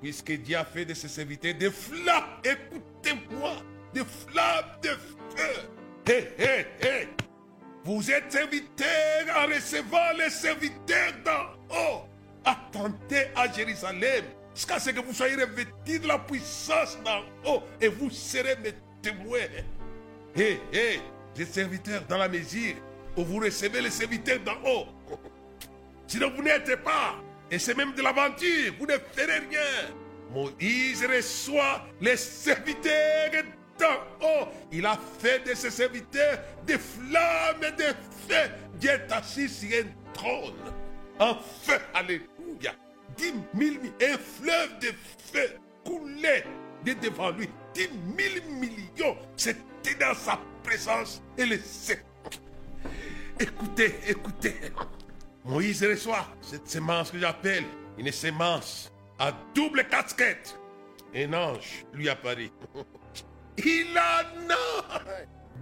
Puisque 0.00 0.32
Dieu 0.32 0.56
a 0.56 0.64
fait 0.64 0.86
de 0.86 0.94
ses 0.94 1.08
serviteurs 1.08 1.54
des 1.54 1.70
flammes. 1.70 2.40
Écoutez-moi. 2.42 3.52
Des 3.92 4.04
flammes 4.04 4.80
de 4.82 4.88
feu. 4.88 5.68
Hé, 6.08 6.28
hé, 6.38 6.66
hé. 6.82 7.08
Vous 7.84 8.10
êtes 8.10 8.30
serviteurs 8.30 9.26
en 9.36 9.46
recevant 9.46 10.12
les 10.16 10.30
serviteurs 10.30 11.12
d'en 11.24 11.76
haut. 11.76 12.02
Attendez 12.44 13.26
à 13.34 13.52
Jérusalem 13.52 14.24
jusqu'à 14.54 14.78
ce 14.78 14.90
que 14.90 15.00
vous 15.00 15.12
soyez 15.12 15.34
revêtis 15.34 15.98
de 15.98 16.06
la 16.06 16.18
puissance 16.18 16.96
d'en 17.04 17.22
haut 17.44 17.62
et 17.80 17.88
vous 17.88 18.10
serez 18.10 18.56
mes 18.62 18.72
témoins. 19.00 19.38
Hé, 20.36 20.60
hé, 20.72 21.00
les 21.36 21.44
serviteurs 21.44 22.02
dans 22.08 22.18
la 22.18 22.28
mesure 22.28 22.74
où 23.16 23.24
vous 23.24 23.40
recevez 23.40 23.80
les 23.80 23.90
serviteurs 23.90 24.40
d'en 24.40 24.58
haut. 24.64 24.86
Sinon 26.06 26.30
vous 26.36 26.42
n'êtes 26.42 26.76
pas. 26.82 27.16
Et 27.50 27.58
c'est 27.58 27.76
même 27.76 27.94
de 27.94 28.02
l'aventure. 28.02 28.74
Vous 28.78 28.86
ne 28.86 28.96
ferez 29.12 29.38
rien. 29.38 29.94
Moïse 30.32 31.04
reçoit 31.04 31.84
les 32.00 32.16
serviteurs 32.16 33.44
haut. 34.20 34.48
Il 34.70 34.86
a 34.86 34.98
fait 35.18 35.46
de 35.48 35.54
ses 35.54 35.70
serviteurs 35.70 36.38
des 36.66 36.78
flammes 36.78 37.62
et 37.62 37.72
des 37.72 37.92
feux. 38.28 38.50
Dieu 38.78 38.90
est 38.90 39.12
assis 39.12 39.48
sur 39.48 39.68
un 39.78 40.12
trône. 40.12 40.72
En 41.18 41.34
feu. 41.34 41.78
Alléluia. 41.94 42.72
Dix 43.16 43.34
mille, 43.54 43.78
un 44.00 44.16
fleuve 44.16 44.78
de 44.80 44.88
feu 45.32 45.56
coulait 45.84 46.44
de 46.84 46.94
devant 46.94 47.30
lui. 47.30 47.48
Dix 47.74 47.88
mille 48.16 48.42
millions, 48.58 49.16
c'était 49.36 49.94
dans 50.00 50.14
sa 50.14 50.38
présence 50.62 51.22
et 51.36 51.46
le 51.46 51.58
Écoutez, 53.40 53.94
écoutez. 54.06 54.54
Moïse 55.44 55.82
reçoit 55.84 56.26
cette 56.40 56.68
sémence 56.68 57.10
que 57.10 57.18
j'appelle 57.18 57.64
une 57.98 58.12
sémence 58.12 58.92
à 59.18 59.32
double 59.54 59.84
casquette. 59.88 60.58
Un 61.14 61.32
ange 61.32 61.84
lui 61.92 62.08
apparaît. 62.08 62.50
Il 63.58 63.98
en 63.98 64.50
a 64.50 65.00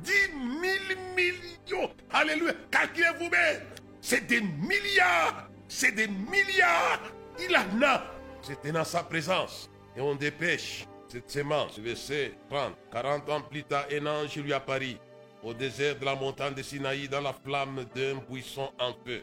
dix 0.03 0.33
mille 0.35 0.97
millions. 1.17 1.91
Alléluia. 2.11 2.55
Calculez 2.71 3.09
vous-même. 3.19 3.63
C'est 4.01 4.27
des 4.27 4.41
milliards. 4.41 5.49
C'est 5.69 5.93
des 5.93 6.07
milliards. 6.07 7.01
Il 7.39 7.57
en 7.57 7.83
a. 7.87 8.05
C'était 8.43 8.73
dans 8.73 8.85
sa 8.85 9.03
présence. 9.03 9.71
Et 9.97 10.01
on 10.01 10.15
dépêche 10.15 10.87
cette 11.09 11.31
semence. 11.31 11.79
Verset 11.79 12.33
30. 12.49 12.75
40 12.93 13.31
ans 13.31 13.43
plus 13.43 13.65
tard, 13.65 13.87
un 13.93 14.07
ange 14.07 14.37
lui 14.37 14.53
apparut 14.53 14.97
au 15.43 15.55
désert 15.55 15.99
de 15.99 16.05
la 16.05 16.15
montagne 16.15 16.55
de 16.55 16.63
Sinaï 16.63 17.09
dans 17.09 17.21
la 17.21 17.33
flamme 17.33 17.85
d'un 17.95 18.17
buisson 18.29 18.71
en 18.79 18.93
feu. 19.05 19.23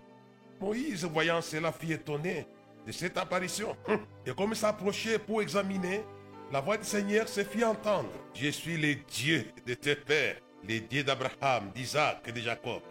Moïse, 0.60 1.06
voyant 1.06 1.42
cela, 1.42 1.72
fut 1.72 1.92
étonné 1.92 2.48
de 2.86 2.92
cette 2.92 3.18
apparition. 3.18 3.76
Hum. 3.88 4.00
Et 4.26 4.34
comme 4.34 4.52
il 4.52 4.56
s'approchait 4.56 5.20
pour 5.20 5.42
examiner, 5.42 6.04
la 6.52 6.62
voix 6.62 6.78
du 6.78 6.86
Seigneur 6.86 7.28
se 7.28 7.44
fit 7.44 7.64
entendre. 7.64 8.10
Je 8.34 8.50
suis 8.50 8.78
le 8.78 8.96
Dieu 8.96 9.46
de 9.66 9.74
tes 9.74 9.96
pères, 9.96 10.38
le 10.68 10.80
Dieu 10.80 11.04
d'Abraham, 11.04 11.72
d'Isaac 11.74 12.22
et 12.28 12.32
de 12.32 12.40
Jacob. 12.40 12.82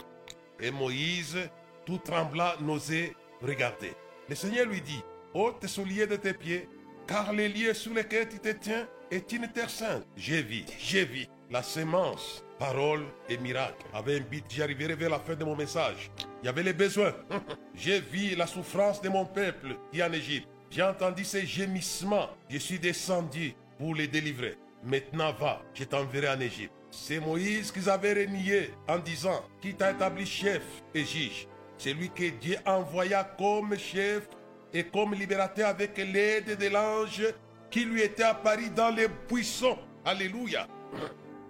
Et 0.61 0.71
Moïse, 0.71 1.39
tout 1.85 1.99
tremblant, 1.99 2.53
n'osait 2.61 3.13
regarder. 3.41 3.93
Le 4.29 4.35
Seigneur 4.35 4.67
lui 4.67 4.81
dit, 4.81 5.03
ôte 5.35 5.61
tes 5.61 5.69
souliers 5.69 6.07
de 6.07 6.17
tes 6.17 6.35
pieds, 6.35 6.69
car 7.07 7.33
les 7.33 7.49
lieux 7.49 7.75
sur 7.75 7.95
lesquels 7.95 8.29
tu 8.29 8.39
te 8.39 8.49
tiens 8.49 8.87
est 9.11 9.33
une 9.33 9.49
terre 9.49 9.71
sainte. 9.71 10.05
J'ai 10.17 10.43
vu, 10.43 10.65
j'ai 10.79 11.05
vu 11.05 11.27
la 11.51 11.63
semence, 11.63 12.45
parole 12.59 13.05
et 13.29 13.39
miracle. 13.39 13.87
Avec 13.95 14.23
un 14.23 14.25
but, 14.27 14.45
j'y 14.49 14.61
vers 14.63 15.11
la 15.11 15.19
fin 15.19 15.35
de 15.35 15.45
mon 15.45 15.57
message. 15.57 16.11
Il 16.43 16.47
y 16.47 16.49
avait 16.49 16.63
les 16.63 16.73
besoins. 16.73 17.15
j'ai 17.75 18.01
vu 18.01 18.35
la 18.35 18.47
souffrance 18.47 19.01
de 19.01 19.09
mon 19.09 19.25
peuple 19.25 19.77
qui 19.91 20.01
est 20.01 20.03
en 20.03 20.13
Égypte. 20.13 20.49
J'ai 20.71 20.83
entendu 20.83 21.25
ses 21.25 21.47
gémissements. 21.47 22.29
Je 22.49 22.59
suis 22.59 22.79
descendu 22.79 23.55
pour 23.79 23.95
les 23.95 24.09
délivrer. 24.09 24.57
Maintenant 24.83 25.33
va, 25.33 25.63
je 25.75 25.85
t'enverrai 25.85 26.29
en 26.29 26.41
Égypte. 26.41 26.73
C'est 26.91 27.21
Moïse 27.21 27.73
qu'ils 27.73 27.91
avaient 27.91 28.25
renié 28.25 28.71
en 28.89 28.99
disant 28.99 29.45
qui 29.61 29.75
t'a 29.75 29.91
établi 29.91 30.25
chef 30.25 30.63
et 30.95 31.05
juge? 31.05 31.47
C'est 31.79 31.93
lui 31.93 32.11
que 32.11 32.31
Dieu 32.31 32.57
envoya 32.65 33.25
comme 33.25 33.77
chef 33.77 34.29
et 34.73 34.85
comme 34.85 35.15
libérateur 35.15 35.69
avec 35.69 35.99
l'aide 35.99 36.57
de 36.57 36.69
l'ange 36.69 37.23
qui 37.71 37.85
lui 37.85 38.03
était 38.03 38.23
apparu 38.23 38.71
dans 38.71 38.95
les 38.95 39.09
buissons. 39.29 39.79
Alléluia. 40.05 40.67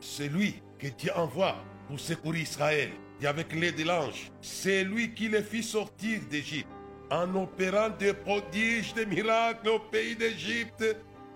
C'est 0.00 0.28
lui 0.28 0.62
que 0.78 0.88
Dieu 0.88 1.12
envoie 1.14 1.56
pour 1.88 2.00
secourir 2.00 2.42
Israël. 2.42 2.90
Et 3.20 3.26
avec 3.26 3.52
l'aide 3.54 3.76
de 3.76 3.84
l'ange, 3.84 4.30
c'est 4.40 4.84
lui 4.84 5.14
qui 5.14 5.28
les 5.28 5.42
fit 5.42 5.62
sortir 5.62 6.20
d'Égypte 6.30 6.68
en 7.10 7.34
opérant 7.34 7.90
des 7.90 8.12
prodiges, 8.12 8.94
des 8.94 9.06
miracles 9.06 9.68
au 9.68 9.78
pays 9.78 10.16
d'Égypte, 10.16 10.84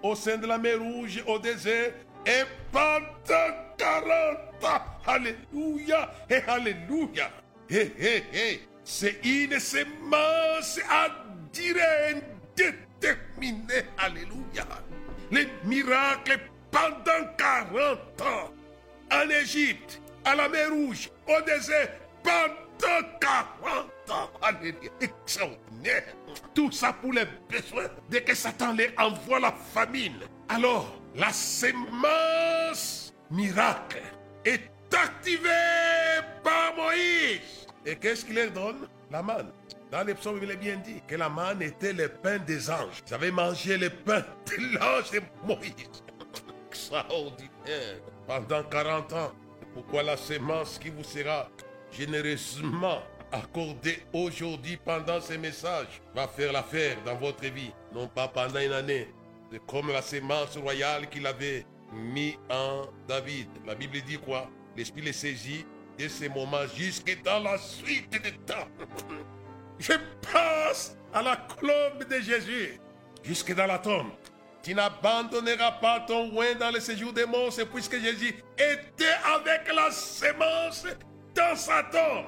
au 0.03 0.15
sein 0.15 0.37
de 0.37 0.47
la 0.47 0.59
mer 0.59 0.79
Rouge, 0.79 1.23
au 1.27 1.39
désert, 1.39 1.93
et 2.27 2.43
pendant 2.73 3.55
40 3.77 4.65
ans. 4.65 4.83
Alléluia 5.07 6.11
et 6.29 6.43
Alléluia. 6.47 7.31
Hé, 7.69 7.93
hé, 7.99 8.25
hé. 8.33 8.61
C'est 8.85 9.25
une 9.25 9.59
semence 9.61 10.81
à 10.91 11.09
dire 11.53 11.77
indéterminée. 12.09 13.87
Alléluia. 13.99 14.67
Les 15.31 15.49
miracles 15.65 16.41
pendant 16.71 17.33
40 17.37 18.23
ans. 18.23 18.51
En 19.13 19.29
Égypte, 19.29 20.01
à 20.25 20.35
la 20.35 20.49
mer 20.49 20.71
Rouge, 20.71 21.11
au 21.27 21.41
désert, 21.43 21.89
pendant 22.23 22.55
40 22.55 22.57
ans. 22.57 22.61
Alléluia. 22.61 22.70
Extraordinaire. 25.01 26.15
Tout 26.55 26.71
ça 26.73 26.93
pour 26.93 27.13
les 27.13 27.25
besoins. 27.49 27.89
Dès 28.09 28.23
que 28.23 28.35
Satan 28.35 28.73
les 28.75 28.93
envoie 28.99 29.41
la 29.41 29.53
famine. 29.53 30.19
Alors, 30.49 31.01
la 31.15 31.33
semence 31.33 33.15
miracle 33.31 34.03
est 34.45 34.71
activée 34.93 35.49
par 36.43 36.75
Moïse. 36.77 37.67
Et 37.87 37.97
qu'est-ce 37.97 38.25
qu'il 38.25 38.35
leur 38.35 38.51
donne 38.51 38.89
La 39.11 39.23
manne. 39.23 39.53
Dans 39.91 40.05
les 40.05 40.15
psaumes, 40.15 40.41
il 40.43 40.51
est 40.51 40.57
bien 40.57 40.77
dit 40.77 41.03
que 41.07 41.17
la 41.17 41.29
manne 41.29 41.63
était 41.63 41.93
le 41.93 42.09
pain 42.09 42.39
des 42.39 42.71
anges. 42.71 43.03
Ils 43.09 43.15
avaient 43.15 43.31
mangé 43.31 43.77
le 43.77 43.91
pain 43.91 44.25
de 44.47 44.79
l'ange 44.79 45.11
de 45.11 45.21
Moïse. 45.45 46.05
Extraordinaire. 46.69 48.01
Pendant 48.27 48.63
40 48.65 49.13
ans. 49.13 49.33
Pourquoi 49.75 50.03
la 50.03 50.17
semence 50.17 50.79
qui 50.79 50.91
vous 50.91 51.05
sera 51.05 51.49
généreusement 51.93 53.03
accordée 53.33 54.03
aujourd'hui 54.13 54.77
pendant 54.85 55.21
ces 55.21 55.39
messages 55.39 56.01
va 56.15 56.27
faire 56.27 56.53
l'affaire 56.53 56.97
dans 57.05 57.17
votre 57.17 57.45
vie, 57.45 57.73
non 57.95 58.09
pas 58.09 58.29
pendant 58.29 58.61
une 58.61 58.73
année. 58.73 59.09
C'est 59.53 59.65
comme 59.67 59.89
la 59.89 60.03
semence 60.03 60.57
royale 60.57 61.09
qu'il 61.09 61.27
avait 61.27 61.67
mis 61.93 62.37
en 62.49 62.83
David. 63.09 63.49
La 63.67 63.75
Bible 63.75 64.01
dit 64.03 64.19
quoi? 64.19 64.49
L'Esprit 64.77 65.03
les 65.03 65.13
saisit 65.13 65.65
de 65.99 66.09
ces 66.09 66.29
moments 66.29 66.67
jusque 66.75 67.21
dans 67.23 67.41
la 67.41 67.59
suite 67.59 68.11
des 68.11 68.33
temps. 68.47 68.69
Je 69.79 69.95
passe 70.33 70.97
à 71.13 71.23
la 71.23 71.37
colombe 71.37 72.05
de 72.09 72.21
Jésus, 72.21 72.79
jusque 73.25 73.55
dans 73.55 73.67
la 73.67 73.79
tombe. 73.79 74.11
Tu 74.63 74.75
n'abandonneras 74.75 75.73
pas 75.73 76.01
ton 76.01 76.31
oin 76.37 76.55
dans 76.59 76.71
le 76.71 76.81
séjour 76.81 77.13
des 77.13 77.25
c'est 77.51 77.67
puisque 77.67 77.99
Jésus 77.99 78.35
était 78.59 79.17
avec 79.35 79.73
la 79.75 79.91
sémence 79.91 80.87
dans 81.35 81.57
sa 81.57 81.83
tombe. 81.85 82.27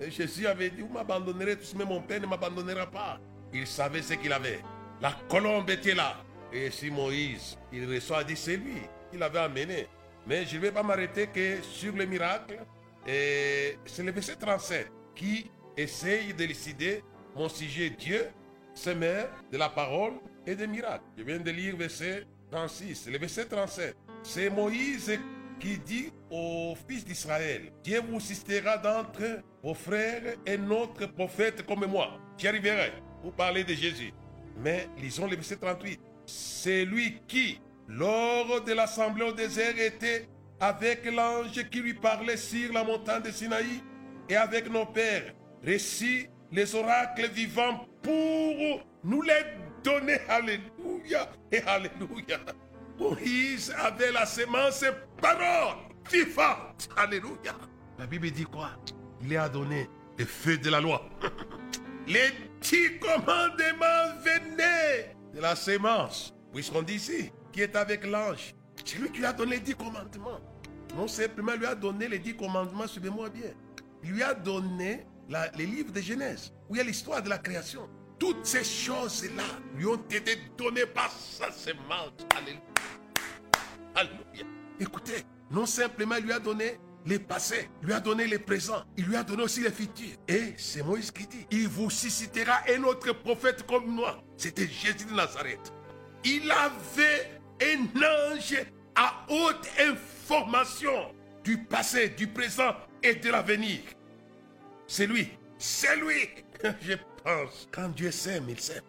Et 0.00 0.10
Jésus 0.10 0.46
avait 0.46 0.70
dit, 0.70 0.82
vous 0.82 0.92
m'abandonnerez 0.92 1.56
tous, 1.56 1.74
mais 1.74 1.84
mon 1.84 2.02
Père 2.02 2.20
ne 2.20 2.26
m'abandonnera 2.26 2.86
pas. 2.86 3.18
Il 3.52 3.66
savait 3.66 4.02
ce 4.02 4.14
qu'il 4.14 4.32
avait. 4.32 4.60
La 5.00 5.12
colombe 5.28 5.70
était 5.70 5.94
là. 5.94 6.16
Et 6.52 6.70
si 6.70 6.90
Moïse, 6.90 7.58
il 7.72 7.92
reçoit, 7.92 8.24
dit, 8.24 8.36
c'est 8.36 8.56
lui 8.56 8.82
qu'il 9.10 9.22
avait 9.22 9.38
amené. 9.38 9.88
Mais 10.26 10.44
je 10.44 10.56
ne 10.56 10.62
vais 10.62 10.72
pas 10.72 10.82
m'arrêter 10.82 11.28
que 11.28 11.62
sur 11.62 11.94
le 11.94 12.04
miracle. 12.04 12.58
Et 13.06 13.78
c'est 13.86 14.02
le 14.02 14.12
verset 14.12 14.36
37 14.36 14.90
qui 15.14 15.50
essaye 15.76 16.34
d'élucider 16.34 17.02
mon 17.34 17.48
sujet 17.48 17.90
Dieu, 17.90 18.26
semeur 18.74 19.28
de 19.52 19.58
la 19.58 19.68
parole 19.68 20.14
et 20.46 20.54
des 20.54 20.66
miracles. 20.66 21.04
Je 21.16 21.22
viens 21.22 21.38
de 21.38 21.50
lire 21.50 21.76
verset 21.76 22.26
36. 22.50 23.08
Le 23.08 23.18
verset 23.18 23.46
37. 23.46 23.96
C'est 24.22 24.50
Moïse 24.50 25.18
qui 25.58 25.78
dit 25.78 26.12
aux 26.30 26.74
fils 26.88 27.04
d'Israël, 27.04 27.72
Dieu 27.82 28.00
vous 28.08 28.20
suscitera 28.20 28.78
d'entre 28.78 29.42
vos 29.62 29.74
frères 29.74 30.36
et 30.44 30.58
notre 30.58 31.06
prophète 31.06 31.64
comme 31.66 31.86
moi. 31.86 32.18
J'y 32.38 32.48
arriverai. 32.48 32.92
Vous 33.22 33.30
parlez 33.30 33.64
de 33.64 33.74
Jésus. 33.74 34.12
Mais 34.58 34.88
lisons 34.98 35.26
le 35.26 35.36
verset 35.36 35.56
38. 35.56 36.00
C'est 36.26 36.84
lui 36.84 37.20
qui, 37.26 37.60
lors 37.88 38.62
de 38.62 38.72
l'assemblée 38.72 39.24
au 39.24 39.32
désert, 39.32 39.78
était 39.78 40.28
avec 40.60 41.04
l'ange 41.10 41.68
qui 41.70 41.80
lui 41.80 41.94
parlait 41.94 42.36
sur 42.36 42.72
la 42.72 42.84
montagne 42.84 43.22
de 43.22 43.30
Sinaï 43.30 43.82
et 44.28 44.36
avec 44.36 44.70
nos 44.70 44.86
pères, 44.86 45.34
récit 45.62 46.26
les 46.52 46.74
oracles 46.74 47.28
vivants 47.28 47.86
pour 48.02 48.80
nous 49.04 49.22
les 49.22 49.44
donner. 49.84 50.18
Alléluia 50.28 51.28
et 51.52 51.60
Alléluia. 51.62 52.38
Moïse 52.98 53.74
avait 53.78 54.12
la 54.12 54.26
semence 54.26 54.84
parole 55.20 55.76
vivante. 56.10 56.88
Alléluia. 56.96 57.54
La 57.98 58.06
Bible 58.06 58.30
dit 58.30 58.44
quoi? 58.44 58.70
Il 59.22 59.36
a 59.36 59.48
donné 59.48 59.88
le 60.18 60.24
feu 60.24 60.58
de 60.58 60.70
la 60.70 60.80
loi. 60.80 61.08
Les 62.06 62.32
dix 62.60 62.98
commandements 63.00 64.20
venaient 64.22 65.16
de 65.34 65.40
la 65.40 65.56
semence. 65.56 66.34
Puisqu'on 66.52 66.82
dit 66.82 66.94
ici, 66.94 67.32
qui 67.52 67.62
est 67.62 67.74
avec 67.76 68.06
l'ange? 68.06 68.54
C'est 68.84 68.98
lui 68.98 69.10
qui 69.10 69.18
lui 69.18 69.26
a 69.26 69.32
donné 69.32 69.56
les 69.56 69.60
dix 69.60 69.74
commandements. 69.74 70.40
Non 70.94 71.08
simplement 71.08 71.54
lui 71.54 71.66
a 71.66 71.74
donné 71.74 72.08
les 72.08 72.18
dix 72.18 72.36
commandements, 72.36 72.86
suivez-moi 72.86 73.28
bien. 73.30 73.50
Il 74.04 74.12
lui 74.12 74.22
a 74.22 74.32
donné 74.32 75.06
les 75.56 75.66
livres 75.66 75.92
de 75.92 76.00
Genèse, 76.00 76.52
où 76.68 76.74
il 76.74 76.78
y 76.78 76.80
a 76.80 76.84
l'histoire 76.84 77.22
de 77.22 77.28
la 77.28 77.38
création? 77.38 77.88
Toutes 78.18 78.46
ces 78.46 78.64
choses-là 78.64 79.44
lui 79.76 79.86
ont 79.86 80.02
été 80.10 80.38
données 80.56 80.86
par 80.86 81.10
sa 81.10 81.50
semence. 81.52 82.12
Alléluia. 82.34 82.62
Alléluia. 83.94 84.44
Écoutez, 84.80 85.24
non 85.50 85.66
simplement 85.66 86.16
il 86.16 86.24
lui 86.24 86.32
a 86.32 86.38
donné 86.38 86.78
les 87.06 87.18
passés, 87.18 87.70
il 87.82 87.86
lui 87.86 87.94
a 87.94 88.00
donné 88.00 88.26
les 88.26 88.38
présents, 88.38 88.82
il 88.96 89.04
lui 89.04 89.16
a 89.16 89.22
donné 89.22 89.44
aussi 89.44 89.60
les 89.60 89.70
futurs. 89.70 90.16
Et 90.26 90.54
c'est 90.56 90.82
Moïse 90.82 91.10
qui 91.10 91.26
dit, 91.26 91.46
il 91.50 91.68
vous 91.68 91.88
suscitera 91.88 92.60
un 92.68 92.82
autre 92.82 93.12
prophète 93.12 93.64
comme 93.66 93.86
moi. 93.86 94.22
C'était 94.36 94.66
Jésus 94.66 95.06
de 95.08 95.14
Nazareth. 95.14 95.72
Il 96.24 96.50
avait 96.50 97.40
un 97.62 98.34
ange 98.34 98.56
à 98.96 99.24
haute 99.28 99.68
information 99.78 101.14
du 101.44 101.62
passé, 101.62 102.08
du 102.08 102.26
présent 102.26 102.74
et 103.02 103.14
de 103.14 103.30
l'avenir. 103.30 103.80
C'est 104.88 105.06
lui, 105.06 105.28
c'est 105.58 105.96
lui. 105.96 106.28
Je 106.80 106.94
quand 107.72 107.88
Dieu 107.88 108.10
s'aime, 108.10 108.46
il 108.48 108.60
s'aime. 108.60 108.82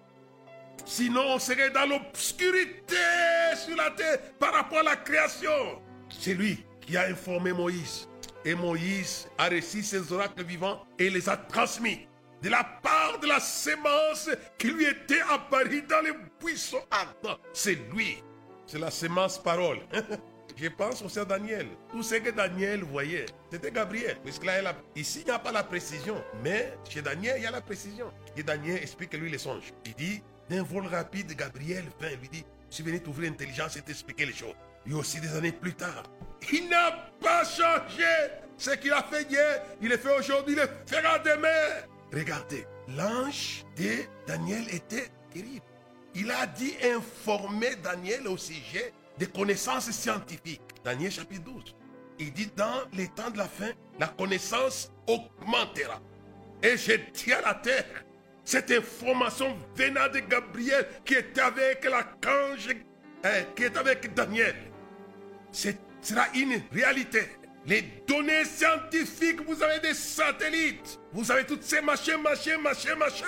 Sinon, 0.86 1.24
on 1.28 1.40
serait 1.40 1.72
dans 1.72 1.86
l'obscurité 1.86 2.96
sur 3.56 3.76
la 3.76 3.92
terre 3.92 4.20
par 4.40 4.54
rapport 4.54 4.80
à 4.80 4.84
la 4.84 4.96
création. 4.96 5.82
C'est 6.10 6.34
lui 6.34 6.64
qui 6.82 6.96
a 6.96 7.08
informé 7.08 7.52
Moïse. 7.52 8.08
Et 8.46 8.56
Moïse 8.56 9.28
a 9.38 9.50
reçu 9.50 9.84
ses 9.84 10.12
oracles 10.14 10.44
vivants 10.44 10.86
et 10.98 11.10
les 11.10 11.28
a 11.28 11.36
transmis 11.36 12.08
de 12.42 12.50
la 12.50 12.64
part 12.64 13.20
de 13.20 13.28
la 13.28 13.40
sémence 13.40 14.30
qui 14.58 14.68
lui 14.68 14.86
était 14.86 15.22
apparue 15.30 15.82
dans 15.82 16.02
les 16.02 16.14
buissons. 16.40 16.84
C'est 17.52 17.78
lui. 17.94 18.24
C'est 18.66 18.80
la 18.80 18.92
sémence 18.92 19.42
parole. 19.42 19.80
Je 20.60 20.70
pense 20.70 21.04
au 21.04 21.10
Seigneur 21.10 21.28
Daniel. 21.28 21.68
Tout 21.92 22.02
ce 22.02 22.16
que 22.16 22.32
Daniel 22.32 22.82
voyait, 22.82 23.28
c'était 23.52 23.72
Gabriel. 23.72 24.18
Puisque 24.24 24.44
là, 24.44 24.74
ici, 24.96 25.20
il 25.22 25.26
n'y 25.26 25.32
a 25.32 25.38
pas 25.38 25.52
la 25.52 25.64
précision. 25.64 26.16
Mais 26.44 26.74
chez 26.90 27.04
Daniel, 27.04 27.36
il 27.38 27.44
y 27.44 27.46
a 27.46 27.52
la 27.52 27.62
précision. 27.62 28.12
Et 28.36 28.42
Daniel 28.42 28.78
explique 28.78 29.14
lui 29.14 29.30
les 29.30 29.38
songes. 29.38 29.72
Il 29.86 29.94
dit, 29.94 30.24
d'un 30.50 30.64
vol 30.64 30.88
rapide, 30.88 31.36
Gabriel 31.36 31.86
vint 32.00 32.10
lui 32.10 32.30
dit, 32.30 32.44
Je 32.70 32.76
suis 32.76 32.84
venu 32.84 33.00
t'ouvrir 33.00 33.30
l'intelligence 33.30 33.78
et 33.78 33.82
t'expliquer 33.82 34.26
les 34.26 34.34
choses. 34.34 34.56
Lui 34.88 34.96
aussi, 34.96 35.22
des 35.22 35.36
années 35.36 35.52
plus 35.52 35.76
tard, 35.76 36.04
il 36.52 36.68
n'a 36.70 37.12
pas 37.22 37.44
changé. 37.44 38.04
Ce 38.58 38.72
qu'il 38.72 38.94
a 38.94 39.04
fait 39.04 39.30
hier, 39.30 39.62
il 39.80 39.90
le 39.90 39.98
fait 39.98 40.18
aujourd'hui, 40.18 40.56
il 40.56 40.60
le 40.60 40.68
fera 40.88 41.20
demain. 41.20 41.86
Regardez, 42.12 42.66
l'ange 42.88 43.64
de 43.76 44.06
Daniel 44.26 44.68
était 44.74 45.12
terrible. 45.32 45.62
Il 46.16 46.32
a 46.32 46.48
dit 46.48 46.74
informer 46.84 47.76
Daniel 47.76 48.28
au 48.28 48.38
sujet 48.38 48.92
des 49.18 49.28
connaissances 49.28 49.90
scientifiques. 49.92 50.62
Daniel 50.84 51.12
chapitre 51.12 51.44
12. 51.44 51.76
Il 52.20 52.34
dit 52.34 52.50
dans 52.56 52.82
les 52.94 53.08
temps 53.10 53.30
de 53.30 53.38
la 53.38 53.48
fin, 53.48 53.70
la 54.00 54.08
connaissance 54.08 54.92
augmentera. 55.08 56.02
Et 56.64 56.78
j'ai 56.78 56.98
dit 57.14 57.32
à 57.34 57.42
la 57.42 57.54
terre, 57.54 57.86
cette 58.44 58.72
information 58.72 59.56
venant 59.76 60.08
de 60.12 60.20
Gabriel 60.20 60.88
qui 61.06 61.16
était 61.16 61.42
avec 61.42 61.84
la 61.84 62.08
hein, 63.24 63.30
qui 63.56 63.64
est 63.64 63.78
avec 63.78 64.14
Daniel. 64.14 64.56
Ce 65.52 65.70
sera 66.02 66.28
une 66.34 66.62
réalité. 66.72 67.24
Les 67.66 67.84
données 68.08 68.46
scientifiques, 68.46 69.42
vous 69.46 69.62
avez 69.62 69.80
des 69.82 69.94
satellites, 69.94 71.00
vous 71.12 71.30
avez 71.30 71.46
toutes 71.46 71.64
ces 71.64 71.82
machins, 71.82 72.22
machins, 72.22 72.62
machins, 72.62 72.96
machins. 72.98 73.26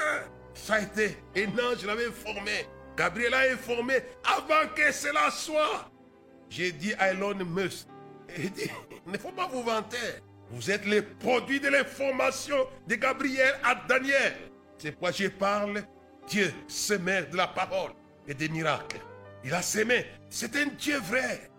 Ça 0.54 0.76
a 0.76 0.80
été 0.82 1.18
un 1.36 1.50
ange 1.60 1.86
l'avait 1.86 2.08
informé. 2.08 2.66
Gabriel 3.00 3.34
a 3.34 3.50
informé 3.54 3.94
avant 4.26 4.68
que 4.76 4.92
cela 4.92 5.32
soit. 5.32 5.90
J'ai 6.50 6.74
dit 6.74 6.94
à 6.96 7.12
Elon 7.12 7.34
Musk, 7.46 7.88
il 8.38 8.52
ne 9.08 9.18
faut 9.18 9.32
pas 9.32 9.48
vous 9.48 9.64
vanter. 9.64 10.20
Vous 10.52 10.70
êtes 10.70 10.86
les 10.86 11.02
produits 11.02 11.62
de 11.62 11.70
l'information 11.70 12.58
de 12.86 12.96
Gabriel 12.96 13.56
à 13.64 13.76
Daniel. 13.88 14.34
C'est 14.78 14.92
pourquoi 14.92 15.12
je 15.12 15.28
parle. 15.30 15.82
Dieu, 16.28 16.54
semeur 16.68 17.26
de 17.30 17.38
la 17.38 17.48
parole 17.48 17.94
et 18.28 18.34
des 18.34 18.50
miracles. 18.50 19.00
Il 19.46 19.54
a 19.54 19.62
semé. 19.62 20.06
C'est 20.30 20.54
un 20.58 20.66
Dieu 20.66 21.00
vrai 21.00 21.50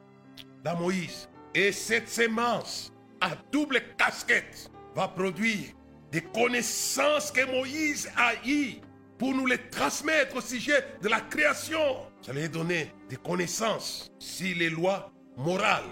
dans 0.62 0.76
Moïse. 0.76 1.26
Et 1.54 1.72
cette 1.72 2.10
semence 2.10 2.92
à 3.18 3.30
double 3.50 3.80
casquette 3.96 4.70
va 4.94 5.08
produire 5.08 5.70
des 6.12 6.20
connaissances 6.20 7.32
que 7.32 7.46
Moïse 7.46 8.12
a 8.14 8.34
eues 8.46 8.82
pour 9.20 9.34
nous 9.34 9.44
les 9.44 9.58
transmettre 9.58 10.36
au 10.36 10.40
sujet 10.40 10.82
de 11.02 11.08
la 11.10 11.20
création. 11.20 12.06
Ça 12.22 12.32
lui 12.32 12.42
a 12.42 12.48
donné 12.48 12.90
des 13.06 13.16
connaissances 13.16 14.10
sur 14.18 14.56
les 14.56 14.70
lois 14.70 15.12
morales. 15.36 15.84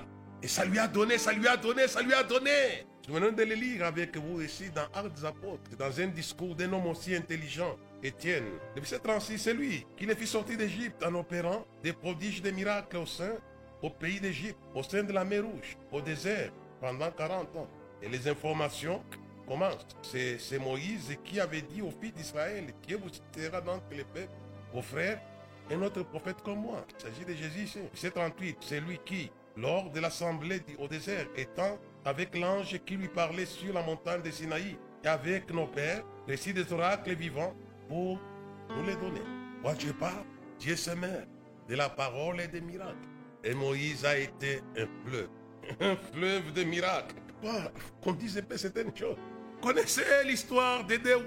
Et 0.43 0.49
ça 0.49 0.65
lui 0.65 0.79
a 0.79 0.89
donné, 0.89 1.19
ça 1.19 1.35
lui 1.35 1.47
a 1.47 1.59
donné, 1.59 1.87
ça 1.89 2.01
lui 2.01 2.15
a 2.15 2.23
donné. 2.23 2.87
Je 3.07 3.13
venons 3.13 3.31
de 3.31 3.43
le 3.43 3.55
lire 3.55 3.85
avec 3.85 4.17
vous 4.17 4.41
ici 4.41 4.71
dans 4.71 4.87
Actes 4.99 5.15
des 5.15 5.27
Apôtres, 5.27 5.77
dans 5.79 6.01
un 6.01 6.07
discours 6.07 6.55
d'un 6.55 6.73
homme 6.73 6.87
aussi 6.87 7.15
intelligent, 7.15 7.77
Étienne. 8.03 8.47
Le 8.75 8.81
verset 8.81 8.99
36, 8.99 9.39
c'est 9.39 9.53
lui 9.53 9.87
qui 9.95 10.07
les 10.07 10.15
fit 10.15 10.27
sortir 10.27 10.57
d'Égypte 10.57 11.05
en 11.05 11.15
opérant 11.15 11.67
des 11.83 11.93
prodiges, 11.93 12.41
des 12.41 12.53
miracles 12.53 12.97
au 12.97 13.07
sein 13.07 13.35
au 13.83 13.91
pays 13.91 14.21
d'Égypte, 14.21 14.59
au 14.75 14.83
sein 14.83 15.03
de 15.03 15.13
la 15.13 15.25
mer 15.25 15.45
Rouge, 15.45 15.77
au 15.93 16.01
désert, 16.01 16.51
pendant 16.81 17.11
40 17.11 17.55
ans. 17.57 17.69
Et 18.01 18.09
les 18.09 18.27
informations 18.27 19.03
commencent. 19.49 19.87
C'est 20.03 20.59
Moïse 20.59 21.17
qui 21.25 21.41
avait 21.41 21.63
dit 21.63 21.83
aux 21.83 21.91
fils 21.91 22.13
d'Israël, 22.13 22.67
Dieu 22.87 22.99
vous 23.03 23.09
citera 23.09 23.61
dans 23.61 23.81
les 23.91 24.05
peuples, 24.05 24.29
vos 24.73 24.83
frères, 24.83 25.21
et 25.71 25.77
notre 25.77 26.03
prophète 26.03 26.43
comme 26.43 26.61
moi. 26.61 26.85
Il 26.99 27.03
s'agit 27.03 27.25
de 27.25 27.35
Jésus. 27.35 27.81
C'est 27.95 28.13
38, 28.15 28.59
c'est 28.61 28.81
lui 28.81 28.99
qui, 29.05 29.31
lors 29.57 29.91
de 29.91 30.01
l'assemblée 30.01 30.61
au 30.79 30.89
désert, 30.89 31.27
étant 31.37 31.79
avec 32.05 32.37
l'ange 32.39 32.79
qui 32.87 32.97
lui 32.97 33.09
parlait 33.09 33.47
sur 33.47 33.75
la 33.75 33.83
montagne 33.83 34.23
de 34.23 34.31
Sinaï, 34.31 34.77
et 35.05 35.09
avec 35.09 35.53
nos 35.53 35.67
pères, 35.67 36.05
récit 36.27 36.53
des 36.53 36.73
oracles 36.73 37.15
vivants 37.15 37.55
pour 37.89 38.19
nous 38.71 38.85
les 38.85 38.97
donner. 38.97 39.23
Moi 39.63 39.75
je 39.79 39.93
parle, 39.93 40.25
Dieu 40.59 40.77
semeur 40.77 41.25
de 41.69 41.75
la 41.77 41.89
parole 41.89 42.41
et 42.41 42.49
des 42.49 42.61
miracles. 42.61 42.97
Et 43.45 43.55
Moïse 43.55 44.05
a 44.05 44.19
été 44.19 44.61
un 44.77 44.87
fleuve, 45.05 45.29
un 45.81 45.97
fleuve 45.97 46.53
de 46.53 46.65
miracles. 46.65 47.17
Qu'on 48.03 48.13
dise 48.13 48.39
un 48.39 48.43
peu 48.43 48.57
certaines 48.57 48.95
choses. 48.97 49.17
Connaissez 49.63 50.05
l'histoire 50.25 50.85
des 50.85 50.99
deux 50.99 51.19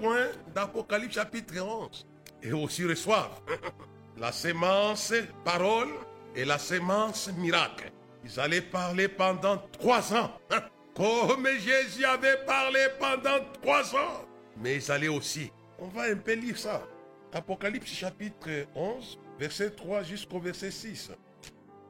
d'Apocalypse 0.54 1.14
chapitre 1.14 1.60
11. 1.60 2.06
Et 2.42 2.52
aussi 2.52 2.84
reçoivent 2.84 3.40
la 4.16 4.32
sémence 4.32 5.12
parole 5.44 5.90
et 6.34 6.44
la 6.44 6.58
sémence 6.58 7.30
miracle. 7.36 7.92
Ils 8.24 8.40
allaient 8.40 8.62
parler 8.62 9.08
pendant 9.08 9.58
trois 9.72 10.14
ans. 10.14 10.32
Comme 10.94 11.46
Jésus 11.58 12.04
avait 12.04 12.44
parlé 12.46 12.80
pendant 12.98 13.44
trois 13.60 13.94
ans. 13.94 14.26
Mais 14.56 14.76
ils 14.76 14.92
allaient 14.92 15.08
aussi. 15.08 15.50
On 15.78 15.88
va 15.88 16.02
un 16.02 16.16
peu 16.16 16.34
lire 16.34 16.58
ça. 16.58 16.82
Apocalypse 17.32 17.90
chapitre 17.90 18.66
11, 18.74 19.18
verset 19.38 19.70
3 19.70 20.02
jusqu'au 20.02 20.38
verset 20.38 20.70
6. 20.70 21.12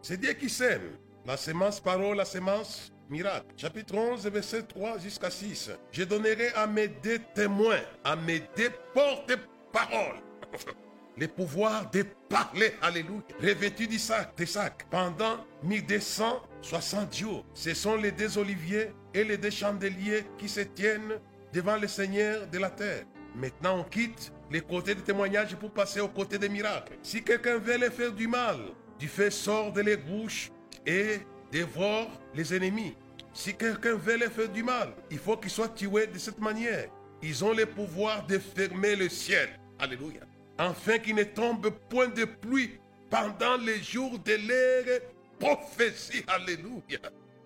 C'est 0.00 0.16
Dieu 0.18 0.32
qui 0.34 0.48
sème. 0.48 0.96
La 1.26 1.36
sémence 1.36 1.80
parole, 1.80 2.16
la 2.16 2.24
sémence 2.24 2.91
miracle. 3.10 3.46
Chapitre 3.56 3.94
11, 3.94 4.26
verset 4.26 4.62
3 4.62 4.98
jusqu'à 4.98 5.30
6. 5.30 5.70
Je 5.90 6.04
donnerai 6.04 6.48
à 6.54 6.66
mes 6.66 6.88
deux 6.88 7.20
témoins, 7.34 7.80
à 8.04 8.16
mes 8.16 8.40
deux 8.56 8.70
porte-paroles, 8.94 10.20
le 11.16 11.28
pouvoir 11.28 11.90
de 11.90 12.04
parler, 12.28 12.72
alléluia, 12.80 13.22
revêtus 13.40 13.86
d'Isaac, 13.86 14.32
sacs 14.46 14.86
pendant 14.90 15.44
1260 15.62 17.14
jours. 17.14 17.44
Ce 17.54 17.74
sont 17.74 17.96
les 17.96 18.12
deux 18.12 18.38
oliviers 18.38 18.92
et 19.14 19.24
les 19.24 19.36
deux 19.36 19.50
chandeliers 19.50 20.24
qui 20.38 20.48
se 20.48 20.60
tiennent 20.60 21.18
devant 21.52 21.76
le 21.76 21.88
Seigneur 21.88 22.46
de 22.46 22.58
la 22.58 22.70
terre. 22.70 23.04
Maintenant, 23.34 23.80
on 23.80 23.84
quitte 23.84 24.32
les 24.50 24.60
côtés 24.60 24.94
des 24.94 25.02
témoignages 25.02 25.56
pour 25.56 25.70
passer 25.70 26.00
aux 26.00 26.08
côtés 26.08 26.38
des 26.38 26.48
miracles. 26.48 26.92
Si 27.02 27.22
quelqu'un 27.22 27.58
veut 27.58 27.78
les 27.78 27.90
faire 27.90 28.12
du 28.12 28.28
mal, 28.28 28.58
du 28.98 29.08
fait 29.08 29.30
sort 29.30 29.72
de 29.72 29.80
les 29.80 29.96
bouches 29.96 30.50
et 30.86 31.20
dévore 31.52 32.10
les 32.34 32.54
ennemis. 32.54 32.94
Si 33.34 33.54
quelqu'un 33.54 33.94
veut 33.94 34.16
les 34.16 34.28
faire 34.28 34.48
du 34.48 34.62
mal, 34.62 34.92
il 35.10 35.18
faut 35.18 35.36
qu'il 35.36 35.50
soit 35.50 35.68
tué 35.68 36.06
de 36.06 36.18
cette 36.18 36.40
manière. 36.40 36.88
Ils 37.22 37.44
ont 37.44 37.52
le 37.52 37.66
pouvoir 37.66 38.26
de 38.26 38.38
fermer 38.38 38.96
le 38.96 39.08
ciel. 39.08 39.48
Alléluia. 39.78 40.22
Afin 40.58 40.98
qu'il 40.98 41.14
ne 41.14 41.24
tombe 41.24 41.70
point 41.88 42.08
de 42.08 42.24
pluie 42.24 42.80
pendant 43.10 43.56
les 43.58 43.80
jours 43.82 44.18
de 44.18 44.32
leur 44.32 45.00
prophétie. 45.38 46.24
Alléluia. 46.26 46.98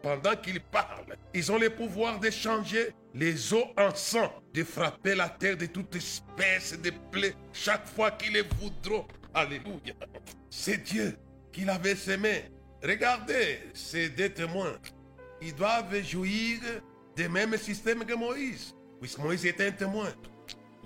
Pendant 0.03 0.37
qu'ils 0.37 0.61
parlent, 0.61 1.16
ils 1.35 1.51
ont 1.51 1.59
le 1.59 1.71
pouvoir 1.71 2.21
de 2.21 2.31
changer 2.31 2.92
les 3.12 3.53
eaux 3.53 3.66
en 3.77 3.92
sang, 3.95 4.33
de 4.55 4.62
frapper 4.62 5.14
la 5.14 5.29
terre 5.29 5.57
de 5.57 5.66
toute 5.66 5.97
espèce 5.97 6.81
de 6.81 6.92
plaies 7.11 7.35
chaque 7.53 7.88
fois 7.88 8.12
qu'ils 8.12 8.35
les 8.35 8.45
voudront. 8.61 9.07
Alléluia. 9.35 9.95
C'est 10.49 10.79
Dieu 10.79 11.16
qui 11.53 11.64
l'avait 11.64 11.97
semé. 11.97 12.45
Regardez 12.87 13.59
ces 13.75 14.11
deux 14.11 14.29
témoins. 14.29 14.79
Ils 15.42 15.55
doivent 15.55 16.01
jouir 16.05 16.61
des 17.16 17.29
mêmes 17.29 17.57
systèmes 17.57 18.05
que 18.05 18.14
Moïse. 18.14 18.77
Puisque 19.01 19.18
Moïse 19.18 19.44
était 19.44 19.66
un 19.66 19.72
témoin. 19.72 20.09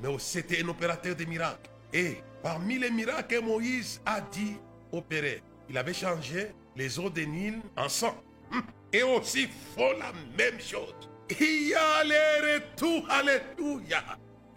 Mais 0.01 0.09
aussi 0.09 0.39
c'était 0.39 0.65
un 0.65 0.69
opérateur 0.69 1.15
de 1.15 1.25
miracles. 1.27 1.71
Et 1.93 2.17
parmi 2.43 2.79
les 2.79 2.91
miracles 2.91 3.37
que 3.37 3.41
Moïse 3.41 4.01
a 4.07 4.23
dit 4.23 4.57
opérer, 4.93 5.43
il 5.69 5.77
avait 5.77 5.93
changé 5.93 6.53
les 6.75 6.99
eaux 6.99 7.11
de 7.11 7.21
Nil 7.21 7.61
en 7.77 7.89
sang. 7.89 8.17
Hum. 8.51 8.63
Et 8.93 9.03
aussi 9.03 9.49
font 9.77 9.93
la 9.99 10.13
même 10.39 10.59
chose. 10.59 10.95
Il 11.39 11.69
y 11.69 11.75
a 11.75 12.03
les 12.03 12.55
retours, 12.55 13.07
alléluia. 13.11 14.03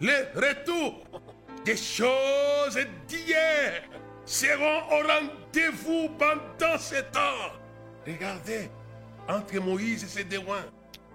Les 0.00 0.22
retours 0.34 1.04
des 1.64 1.76
choses 1.76 2.78
d'hier 3.06 3.82
seront 4.26 4.82
au 4.90 5.06
rendez-vous 5.06 6.08
pendant 6.18 6.78
ce 6.78 7.00
temps. 7.12 7.52
Regardez, 8.06 8.70
entre 9.28 9.58
Moïse 9.58 10.04
et 10.04 10.08
ses 10.08 10.24
déroins, 10.24 10.64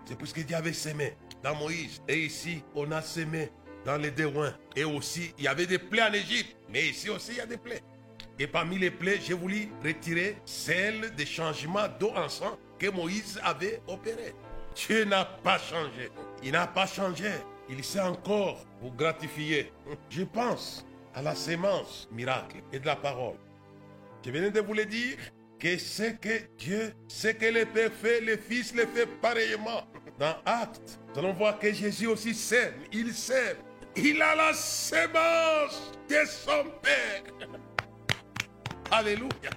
c'est 0.05 0.17
puisque 0.17 0.43
Dieu 0.45 0.55
avait 0.55 0.73
semé 0.73 1.15
dans 1.43 1.55
Moïse. 1.55 2.01
Et 2.07 2.25
ici, 2.25 2.63
on 2.75 2.91
a 2.91 3.01
semé 3.01 3.51
dans 3.85 3.97
les 3.97 4.11
déroins. 4.11 4.53
Et 4.75 4.83
aussi, 4.83 5.33
il 5.37 5.45
y 5.45 5.47
avait 5.47 5.67
des 5.67 5.79
plaies 5.79 6.03
en 6.03 6.13
Égypte. 6.13 6.55
Mais 6.69 6.87
ici 6.87 7.09
aussi, 7.09 7.31
il 7.31 7.37
y 7.37 7.41
a 7.41 7.45
des 7.45 7.57
plaies. 7.57 7.81
Et 8.39 8.47
parmi 8.47 8.77
les 8.77 8.91
plaies, 8.91 9.19
j'ai 9.21 9.33
voulu 9.33 9.69
retirer 9.83 10.37
celle 10.45 11.13
des 11.15 11.25
changements 11.25 11.87
d'eau 11.99 12.11
en 12.15 12.29
sang 12.29 12.57
que 12.77 12.87
Moïse 12.89 13.39
avait 13.43 13.81
opéré. 13.87 14.33
Dieu 14.75 15.03
n'a 15.03 15.25
pas 15.25 15.59
changé. 15.59 16.09
Il 16.41 16.53
n'a 16.53 16.67
pas 16.67 16.87
changé. 16.87 17.31
Il 17.69 17.83
sait 17.83 17.99
encore 17.99 18.65
vous 18.81 18.91
gratifier. 18.91 19.71
Je 20.09 20.23
pense 20.23 20.85
à 21.13 21.21
la 21.21 21.35
sémence 21.35 22.07
miracle 22.11 22.57
et 22.71 22.79
de 22.79 22.85
la 22.85 22.95
parole. 22.95 23.37
Je 24.25 24.31
venais 24.31 24.51
de 24.51 24.59
vous 24.59 24.73
le 24.73 24.85
dire 24.85 25.17
que 25.59 25.77
ce 25.77 26.03
que 26.11 26.55
Dieu, 26.57 26.93
ce 27.07 27.29
que 27.29 27.45
le 27.45 27.65
Père 27.65 27.91
fait, 27.91 28.21
le 28.21 28.37
Fils 28.37 28.73
le 28.73 28.85
fait 28.85 29.05
pareillement. 29.21 29.83
Dans 30.17 30.35
Actes, 30.45 30.99
nous 31.13 31.19
allons 31.19 31.33
voir 31.33 31.59
que 31.59 31.71
Jésus 31.71 32.07
aussi 32.07 32.33
sème, 32.33 32.73
il 32.91 33.13
sème. 33.13 33.57
Il 33.95 34.21
a 34.21 34.35
la 34.35 34.53
sémence 34.53 35.91
de 36.09 36.25
son 36.25 36.65
Père. 36.81 37.23
Alléluia. 38.91 39.49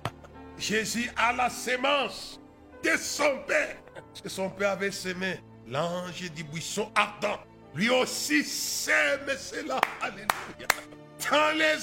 Jésus 0.59 1.11
a 1.17 1.33
la 1.33 1.51
sémence 1.51 2.41
de 2.83 2.97
son 2.97 3.38
Père. 3.47 3.77
Parce 3.95 4.21
que 4.21 4.29
son 4.29 4.51
Père 4.51 4.71
avait 4.71 4.91
semé 4.91 5.41
l'ange 5.67 6.31
du 6.33 6.45
buisson 6.45 6.91
ardent. 6.95 7.41
Lui 7.75 7.91
aussi 7.91 8.45
sème 8.45 9.29
cela. 9.38 9.81
Alléluia. 10.01 10.69
Dans 11.31 11.57
les 11.57 11.77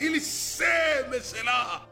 il 0.00 0.20
sème 0.20 1.12
cela. 1.22 1.86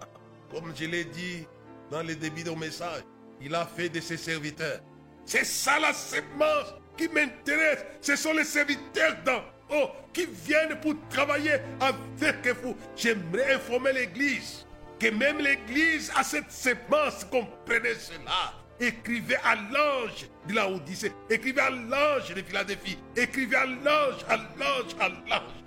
comme 0.51 0.73
je 0.75 0.85
l'ai 0.85 1.05
dit 1.05 1.47
dans 1.91 2.03
le 2.03 2.15
début 2.15 2.43
de 2.43 2.51
mon 2.51 2.57
message, 2.57 3.03
il 3.41 3.55
a 3.55 3.67
fait 3.67 3.89
de 3.89 4.01
ses 4.01 4.17
serviteurs. 4.17 4.81
C'est 5.25 5.45
ça 5.45 5.79
la 5.79 5.93
semence 5.93 6.75
qui 6.97 7.09
m'intéresse. 7.09 7.85
Ce 8.01 8.17
sont 8.17 8.33
les 8.33 8.45
serviteurs 8.45 9.17
d'en 9.25 9.43
haut 9.71 9.91
qui 10.13 10.27
viennent 10.27 10.79
pour 10.81 10.95
travailler 11.11 11.57
avec 11.81 12.47
vous. 12.63 12.77
J'aimerais 12.97 13.55
informer 13.55 13.93
l'Église 13.93 14.67
que 14.99 15.09
même 15.09 15.39
l'Église 15.39 16.13
a 16.17 16.23
cette 16.23 16.51
semence, 16.51 17.25
comprenez 17.25 17.95
cela. 17.95 18.55
Écrivez 18.81 19.37
à 19.45 19.55
l'ange 19.55 20.29
de 20.49 20.55
la 20.55 20.69
Odyssée, 20.69 21.13
écrivez 21.31 21.61
à 21.61 21.71
l'ange 21.71 22.35
de 22.35 22.43
Philadelphie, 22.43 22.99
écrivez 23.17 23.57
à 23.57 23.67
l'ange, 23.67 24.25
à 24.29 24.37
l'ange, 24.37 24.97
à 24.99 25.09
l'ange. 25.09 25.62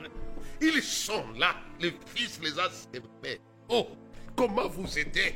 Ils 0.61 0.81
sont 0.81 1.25
là, 1.37 1.55
le 1.81 1.91
Fils 2.13 2.39
les 2.41 2.57
a 2.59 2.69
semés. 2.69 3.39
Oh, 3.69 3.87
comment 4.35 4.67
vous 4.67 4.97
aidez? 4.97 5.35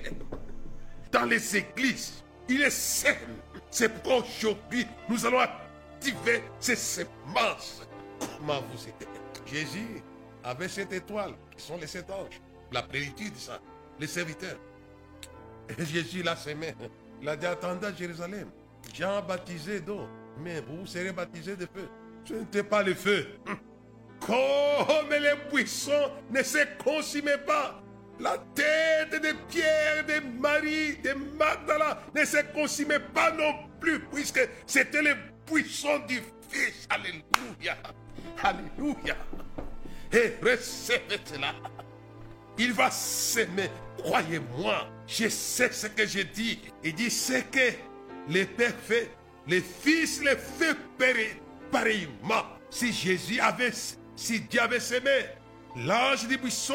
Dans 1.12 1.26
les 1.26 1.58
églises. 1.58 2.24
Il 2.48 2.62
est 2.62 2.70
sème. 2.70 3.16
C'est 3.70 3.90
pourquoi 3.90 4.26
aujourd'hui, 4.26 4.86
nous 5.08 5.26
allons 5.26 5.40
activer 5.40 6.44
ces 6.60 6.76
semences. 6.76 7.88
Comment 8.20 8.62
vous 8.62 8.84
aidez? 8.84 9.08
Jésus 9.46 10.02
avait 10.44 10.68
cette 10.68 10.94
étoile, 10.94 11.34
qui 11.56 11.64
sont 11.64 11.78
les 11.78 11.88
sept 11.88 12.10
anges. 12.10 12.42
La 12.72 12.84
plénitude, 12.84 13.36
ça, 13.36 13.60
les 14.00 14.08
serviteurs. 14.08 14.58
Jésus 15.78 16.24
l'a 16.24 16.36
semé. 16.36 16.74
Il 17.22 17.30
a 17.30 17.36
dit, 17.36 17.46
attendez 17.46 17.88
à 17.88 17.94
Jérusalem. 17.94 18.50
Jean 18.94 19.22
baptisé 19.22 19.82
d'eau, 19.82 20.08
mais 20.40 20.62
vous 20.62 20.86
serez 20.86 21.12
baptisés 21.12 21.56
de 21.56 21.66
feu. 21.66 21.88
Ce 22.26 22.34
n'était 22.34 22.64
pas 22.64 22.82
le 22.82 22.94
feu. 22.94 23.28
Comme 24.20 25.10
les 25.12 25.36
buissons 25.52 26.12
ne 26.32 26.44
se 26.44 26.60
consumaient 26.84 27.38
pas, 27.38 27.82
la 28.20 28.38
tête 28.54 29.22
de 29.22 29.34
Pierre, 29.50 30.06
de 30.06 30.40
Marie, 30.40 30.98
de 30.98 31.14
Magdala 31.38 32.02
ne 32.14 32.26
se 32.26 32.38
consumait 32.54 33.00
pas 33.00 33.32
non 33.32 33.54
plus, 33.80 34.00
puisque 34.12 34.42
c'était 34.68 35.02
le 35.02 35.16
buisson 35.50 36.00
du 36.08 36.22
Fils. 36.50 36.88
Alléluia. 36.90 37.78
Alléluia. 38.44 39.16
Et 40.12 40.34
recevez 40.44 41.20
cela. 41.24 41.54
Il 42.58 42.74
va 42.74 42.92
s'aimer. 42.92 43.70
Croyez-moi, 44.00 44.90
je 45.08 45.30
sais 45.30 45.72
ce 45.72 45.88
que 45.88 46.06
je 46.06 46.22
dis. 46.22 46.60
Il 46.84 46.96
dit 46.96 47.10
ce 47.10 47.34
que 47.34 47.74
le 48.30 48.46
Père 48.46 48.74
fait, 48.84 49.12
le 49.48 49.62
Fils 49.62 50.22
le 50.22 50.36
fait 50.36 50.76
pareillement. 51.72 52.44
Si 52.70 52.92
Jésus 52.92 53.40
avait, 53.40 53.72
si 54.20 54.42
Dieu 54.42 54.62
avait 54.62 54.82
semé, 54.82 55.28
l'ange 55.78 56.28
du 56.28 56.38
buisson 56.38 56.74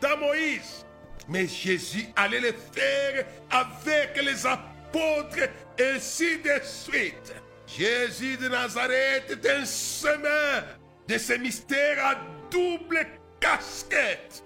dans 0.00 0.16
Moïse, 0.18 0.84
mais 1.26 1.46
Jésus 1.46 2.06
allait 2.14 2.40
le 2.40 2.52
faire 2.52 3.24
avec 3.50 4.22
les 4.22 4.46
apôtres, 4.46 5.48
ainsi 5.80 6.38
de 6.38 6.60
suite. 6.62 7.34
Jésus 7.66 8.36
de 8.36 8.46
Nazareth 8.48 9.30
est 9.30 9.50
un 9.50 9.64
semeur 9.64 10.64
de 11.08 11.16
ces 11.16 11.38
mystères 11.38 12.04
à 12.04 12.16
double 12.50 13.06
casquette. 13.40 14.44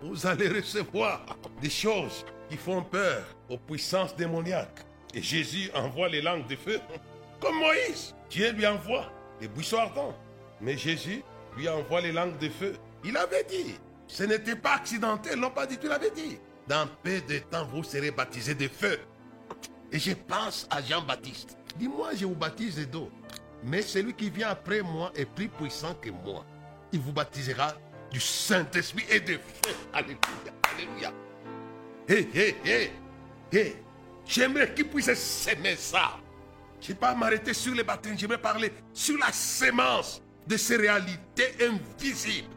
Vous 0.00 0.26
allez 0.26 0.48
recevoir 0.48 1.26
des 1.60 1.68
choses 1.68 2.24
qui 2.48 2.56
font 2.56 2.82
peur 2.82 3.22
aux 3.50 3.58
puissances 3.58 4.16
démoniaques. 4.16 4.80
Et 5.12 5.20
Jésus 5.20 5.70
envoie 5.74 6.08
les 6.08 6.22
langues 6.22 6.46
de 6.46 6.56
feu, 6.56 6.80
comme 7.38 7.58
Moïse. 7.58 8.14
Dieu 8.30 8.50
lui 8.52 8.66
envoie 8.66 9.12
les 9.42 9.48
buissons 9.48 9.78
ardents. 9.78 10.16
Mais 10.58 10.78
Jésus 10.78 11.22
lui 11.56 11.68
envoie 11.68 12.00
les 12.00 12.12
langues 12.12 12.38
de 12.38 12.48
feu. 12.48 12.74
Il 13.04 13.16
avait 13.16 13.44
dit, 13.44 13.74
ce 14.06 14.24
n'était 14.24 14.56
pas 14.56 14.74
accidentel, 14.74 15.38
non 15.38 15.50
pas 15.50 15.66
du 15.66 15.76
tout, 15.78 15.86
il 15.86 15.92
avait 15.92 16.10
dit. 16.10 16.38
Dans 16.66 16.88
peu 17.02 17.20
de 17.20 17.38
temps, 17.38 17.66
vous 17.66 17.84
serez 17.84 18.10
baptisés 18.10 18.54
de 18.54 18.68
feu. 18.68 18.98
Et 19.92 19.98
je 19.98 20.12
pense 20.12 20.66
à 20.70 20.82
Jean-Baptiste. 20.82 21.56
Dis-moi, 21.78 22.10
je 22.14 22.26
vous 22.26 22.34
baptise 22.34 22.88
d'eau. 22.88 23.10
Mais 23.62 23.82
celui 23.82 24.14
qui 24.14 24.30
vient 24.30 24.48
après 24.48 24.82
moi 24.82 25.12
est 25.14 25.26
plus 25.26 25.48
puissant 25.48 25.94
que 25.94 26.10
moi. 26.10 26.44
Il 26.92 27.00
vous 27.00 27.12
baptisera 27.12 27.74
du 28.10 28.20
Saint-Esprit 28.20 29.04
et 29.10 29.20
de 29.20 29.34
feu. 29.34 29.74
Alléluia. 29.92 30.18
Alléluia. 30.74 31.12
Hé, 32.08 32.28
hé, 32.34 32.90
hé. 33.52 33.76
J'aimerais 34.24 34.74
qu'il 34.74 34.88
puisse 34.88 35.12
s'aimer 35.14 35.76
ça. 35.76 36.16
Je 36.80 36.88
ne 36.88 36.92
vais 36.92 37.00
pas 37.00 37.14
m'arrêter 37.14 37.54
sur 37.54 37.74
les 37.74 37.84
baptêmes. 37.84 38.18
J'aimerais 38.18 38.40
parler 38.40 38.72
sur 38.92 39.16
la 39.18 39.32
sémence 39.32 40.22
de 40.46 40.56
ces 40.56 40.76
réalités 40.76 41.54
invisibles. 41.60 42.48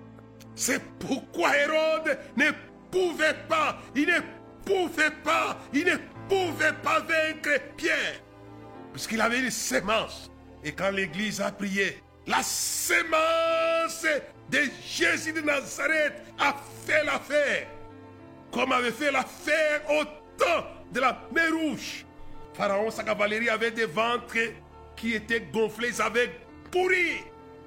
C'est 0.56 0.82
pourquoi 1.00 1.56
Hérode 1.58 2.18
ne 2.36 2.52
pouvait 2.92 3.38
pas, 3.48 3.78
il 3.96 4.08
ne 4.08 4.20
pouvait 4.66 5.12
pas, 5.24 5.58
il 5.74 5.86
ne 5.86 5.96
pouvait 6.28 6.74
pas 6.84 7.00
vaincre 7.00 7.62
Pierre. 7.78 8.22
Puisqu'il 8.92 9.22
avait 9.22 9.40
une 9.40 9.52
sémence. 9.52 10.30
Et 10.64 10.72
quand 10.74 10.92
l'église 10.92 11.40
a 11.40 11.52
prié, 11.52 12.04
la 12.28 12.44
sémence 12.44 14.06
de 14.52 14.60
Jésus 14.86 15.32
de 15.32 15.42
Nazareth 15.42 16.22
a 16.38 16.56
fait 16.86 17.04
l'affaire. 17.04 17.68
Comme 18.52 18.72
avait 18.72 18.92
fait 18.92 19.12
l'affaire 19.12 19.82
au 19.90 20.04
temps 20.38 20.66
de 20.92 21.00
la 21.00 21.22
mer 21.34 21.52
rouge. 21.54 22.06
Pharaon, 22.54 22.92
sa 22.92 23.04
cavalerie 23.04 23.50
avait 23.50 23.72
des 23.72 23.86
ventres 23.86 24.36
qui 24.96 25.14
étaient 25.14 25.42
gonflés, 25.42 25.90
ils 25.90 26.02
avaient 26.02 26.32
pourri. 26.72 27.24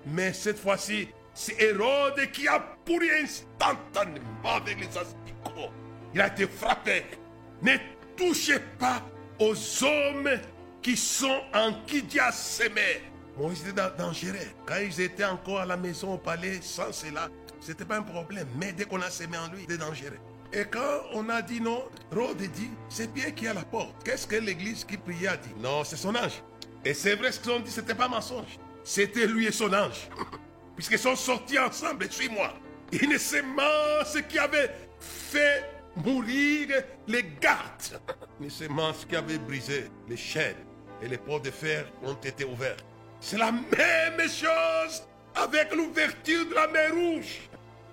Mais 0.06 0.32
cette 0.32 0.58
fois-ci, 0.58 1.08
c'est 1.34 1.60
Hérode 1.60 2.30
qui 2.32 2.48
a 2.48 2.60
pourri 2.84 3.10
instantanément 3.22 4.26
avec 4.44 4.78
les 4.80 4.98
asticots. 4.98 5.70
Il 6.14 6.20
a 6.20 6.28
été 6.28 6.46
frappé. 6.46 7.04
Ne 7.62 7.76
touchez 8.16 8.58
pas 8.78 9.02
aux 9.38 9.54
hommes 9.84 10.30
qui 10.82 10.96
sont 10.96 11.40
en 11.54 11.72
qui 11.86 12.02
Dieu 12.02 12.20
a 12.20 12.32
semé. 12.32 13.02
Moïse 13.38 13.66
était 13.66 13.80
dangereux. 13.96 14.36
Quand 14.66 14.76
ils 14.76 15.00
étaient 15.00 15.24
encore 15.24 15.60
à 15.60 15.66
la 15.66 15.76
maison 15.76 16.14
au 16.14 16.18
palais, 16.18 16.58
sans 16.60 16.92
cela, 16.92 17.28
c'était 17.60 17.84
pas 17.84 17.96
un 17.96 18.02
problème. 18.02 18.48
Mais 18.60 18.72
dès 18.72 18.84
qu'on 18.84 19.00
a 19.00 19.08
semé 19.08 19.38
en 19.38 19.46
lui, 19.48 19.60
il 19.60 19.64
était 19.64 19.78
dangereux. 19.78 20.18
Et 20.52 20.64
quand 20.64 21.00
on 21.14 21.30
a 21.30 21.40
dit 21.40 21.60
non, 21.60 21.84
Rode 22.10 22.36
dit, 22.36 22.70
c'est 22.90 23.10
Pierre 23.10 23.34
qui 23.34 23.46
à 23.46 23.54
la 23.54 23.62
porte. 23.62 23.94
Qu'est-ce 24.04 24.26
que 24.26 24.36
l'église 24.36 24.84
qui 24.84 24.98
priait 24.98 25.28
a 25.28 25.36
dit? 25.38 25.54
Non, 25.58 25.82
c'est 25.82 25.96
son 25.96 26.14
ange. 26.14 26.42
Et 26.84 26.92
c'est 26.92 27.14
vrai 27.14 27.32
ce 27.32 27.40
qu'ils 27.40 27.52
ont 27.52 27.60
dit, 27.60 27.70
c'était 27.70 27.94
pas 27.94 28.08
mensonge. 28.08 28.58
C'était 28.84 29.26
lui 29.26 29.46
et 29.46 29.52
son 29.52 29.72
ange. 29.72 30.08
puisqu'ils 30.74 30.98
sont 30.98 31.16
sortis 31.16 31.58
ensemble, 31.58 32.10
suis-moi. 32.10 32.52
Une 32.92 33.18
semence 33.18 34.16
qui 34.28 34.38
avait 34.38 34.70
fait 35.00 35.64
mourir 35.96 36.68
les 37.06 37.24
gardes. 37.40 38.00
Une 38.40 38.50
semence 38.50 39.04
qui 39.04 39.16
avait 39.16 39.38
brisé 39.38 39.90
les 40.08 40.16
chaînes 40.16 40.56
et 41.00 41.08
les 41.08 41.18
portes 41.18 41.44
de 41.44 41.50
fer 41.50 41.86
ont 42.02 42.14
été 42.14 42.44
ouverts. 42.44 42.76
C'est 43.20 43.38
la 43.38 43.52
même 43.52 44.28
chose 44.28 45.02
avec 45.34 45.74
l'ouverture 45.74 46.46
de 46.46 46.54
la 46.54 46.66
mer 46.68 46.94
rouge. 46.94 47.40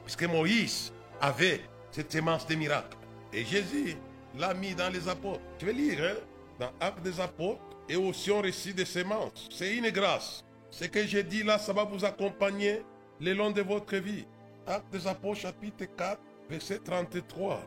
Puisque 0.03 0.23
Moïse 0.23 0.91
avait 1.21 1.61
cette 1.91 2.11
semence 2.11 2.47
de 2.47 2.55
miracle. 2.55 2.97
Et 3.31 3.45
Jésus 3.45 3.95
l'a 4.37 4.53
mis 4.53 4.73
dans 4.73 4.89
les 4.89 5.07
apôtres. 5.07 5.41
Je 5.59 5.65
vais 5.65 5.73
lire 5.73 5.99
hein, 6.03 6.15
dans 6.59 6.71
Actes 6.79 7.03
des 7.03 7.19
apôtres 7.19 7.61
et 7.87 7.95
aussi 7.95 8.31
on 8.31 8.41
récit 8.41 8.73
des 8.73 8.85
semences. 8.85 9.47
C'est 9.51 9.75
une 9.75 9.89
grâce. 9.89 10.43
Ce 10.71 10.85
que 10.85 11.05
j'ai 11.05 11.23
dit 11.23 11.43
là, 11.43 11.57
ça 11.57 11.73
va 11.73 11.83
vous 11.83 12.05
accompagner 12.05 12.83
le 13.19 13.33
long 13.33 13.51
de 13.51 13.61
votre 13.61 13.95
vie. 13.97 14.25
Actes 14.67 14.91
des 14.91 15.07
apôtres 15.07 15.41
chapitre 15.41 15.85
4, 15.85 16.19
verset 16.49 16.79
33. 16.79 17.61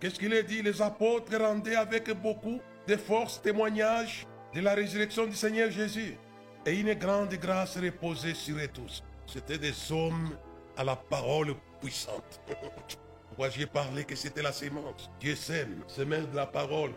Qu'est-ce 0.00 0.18
qu'il 0.18 0.34
a 0.34 0.42
dit? 0.42 0.62
Les 0.62 0.82
apôtres 0.82 1.36
rendaient 1.36 1.76
avec 1.76 2.10
beaucoup 2.20 2.58
de 2.86 2.96
force 2.96 3.40
témoignage 3.40 4.26
de 4.54 4.60
la 4.60 4.74
résurrection 4.74 5.26
du 5.26 5.34
Seigneur 5.36 5.70
Jésus. 5.70 6.16
Et 6.66 6.78
une 6.78 6.94
grande 6.94 7.32
grâce 7.34 7.76
reposait 7.78 8.34
sur 8.34 8.56
eux 8.56 8.68
tous. 8.68 9.02
C'était 9.26 9.58
des 9.58 9.92
hommes 9.92 10.36
à 10.76 10.84
la 10.84 10.96
parole 10.96 11.54
puissante. 11.80 12.40
Moi 13.38 13.48
j'ai 13.50 13.66
parlé 13.66 14.04
que 14.04 14.16
c'était 14.16 14.42
la 14.42 14.52
sémence. 14.52 15.10
Dieu 15.20 15.36
sème, 15.36 15.84
semence 15.86 16.28
de 16.30 16.36
la 16.36 16.46
parole 16.46 16.92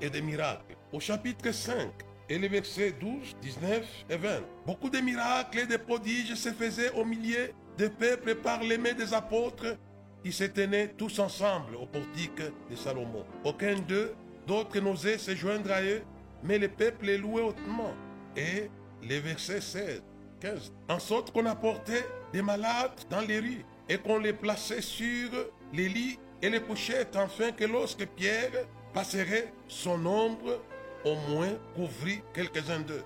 et 0.00 0.08
des 0.08 0.22
miracles. 0.22 0.76
Au 0.92 1.00
chapitre 1.00 1.52
5, 1.52 1.90
et 2.28 2.38
les 2.38 2.48
versets 2.48 2.92
12, 2.92 3.36
19 3.40 3.86
et 4.10 4.16
20. 4.16 4.28
Beaucoup 4.66 4.90
de 4.90 4.98
miracles 4.98 5.60
et 5.60 5.66
de 5.66 5.76
prodiges 5.76 6.34
se 6.34 6.50
faisaient 6.50 6.92
au 6.92 7.04
milieu 7.04 7.50
des 7.76 7.90
peuples 7.90 8.34
par 8.36 8.62
les 8.62 8.78
mains 8.78 8.94
des 8.94 9.14
apôtres 9.14 9.76
qui 10.24 10.32
se 10.32 10.44
tenaient 10.44 10.88
tous 10.88 11.18
ensemble 11.18 11.76
au 11.76 11.86
portique 11.86 12.42
de 12.70 12.76
Salomon. 12.76 13.24
Aucun 13.44 13.76
d'eux, 13.76 14.14
d'autres 14.46 14.80
n'osait 14.80 15.18
se 15.18 15.34
joindre 15.34 15.70
à 15.70 15.82
eux, 15.82 16.02
mais 16.42 16.58
le 16.58 16.68
peuple 16.68 17.06
les 17.06 17.18
louait 17.18 17.42
hautement. 17.42 17.94
Et 18.36 18.70
les 19.02 19.20
versets 19.20 19.60
16, 19.60 20.02
15. 20.40 20.72
En 20.88 20.98
sorte 20.98 21.32
qu'on 21.32 21.46
apportait 21.46 22.04
des 22.32 22.42
malades 22.42 23.00
dans 23.08 23.20
les 23.20 23.38
rues 23.38 23.64
et 23.88 23.98
qu'on 23.98 24.18
les 24.18 24.32
plaçait 24.32 24.82
sur 24.82 25.30
les 25.72 25.88
lits 25.88 26.18
et 26.42 26.50
les 26.50 26.60
couchait, 26.60 27.06
afin 27.16 27.52
que 27.52 27.64
lorsque 27.64 28.06
Pierre 28.08 28.66
passerait, 28.92 29.52
son 29.68 30.04
ombre 30.06 30.60
au 31.06 31.14
moins 31.30 31.54
couvrit 31.74 32.20
quelques-uns 32.34 32.80
d'eux. 32.80 33.04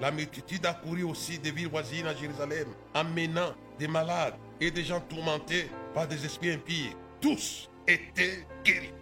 La 0.00 0.10
multitude 0.10 0.64
a 0.64 0.72
couru 0.72 1.02
aussi 1.02 1.38
des 1.38 1.50
villes 1.50 1.68
voisines 1.68 2.06
à 2.06 2.14
Jérusalem, 2.14 2.68
amenant 2.94 3.52
des 3.78 3.88
malades 3.88 4.34
et 4.60 4.70
des 4.70 4.84
gens 4.84 5.00
tourmentés 5.00 5.68
par 5.92 6.06
des 6.06 6.24
esprits 6.24 6.52
impies. 6.52 6.94
Tous 7.20 7.68
était 7.86 8.46
guéri. 8.64 8.92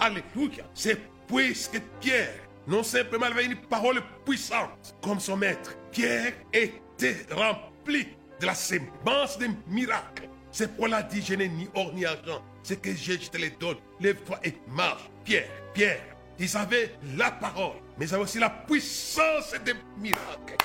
Alléluia. 0.00 0.64
C'est 0.74 0.98
puisque 1.28 1.80
Pierre, 2.00 2.34
non 2.66 2.82
simplement 2.82 3.26
avait 3.26 3.44
une 3.44 3.56
parole 3.56 4.02
puissante 4.24 4.96
comme 5.02 5.20
son 5.20 5.36
maître, 5.36 5.76
Pierre 5.92 6.32
était 6.52 7.26
rempli 7.30 8.08
de 8.40 8.46
la 8.46 8.54
sémence 8.54 9.38
des 9.38 9.50
miracles. 9.68 10.28
C'est 10.50 10.74
pour 10.74 10.88
la 10.88 11.02
dit, 11.02 11.22
je 11.22 11.34
n'ai 11.34 11.48
ni 11.48 11.68
or 11.74 11.92
ni 11.92 12.04
argent. 12.04 12.42
C'est 12.64 12.80
que 12.80 12.92
je 12.92 13.14
te 13.14 13.38
les 13.38 13.50
donne. 13.50 13.76
Lève-toi 14.00 14.40
et 14.42 14.54
marche. 14.68 15.08
Pierre, 15.24 15.48
Pierre, 15.74 16.16
ils 16.40 16.56
avaient 16.56 16.94
la 17.16 17.30
parole, 17.30 17.76
mais 17.98 18.06
ils 18.06 18.14
avaient 18.14 18.24
aussi 18.24 18.38
la 18.38 18.48
puissance 18.48 19.52
des 19.62 19.74
miracles. 19.98 20.56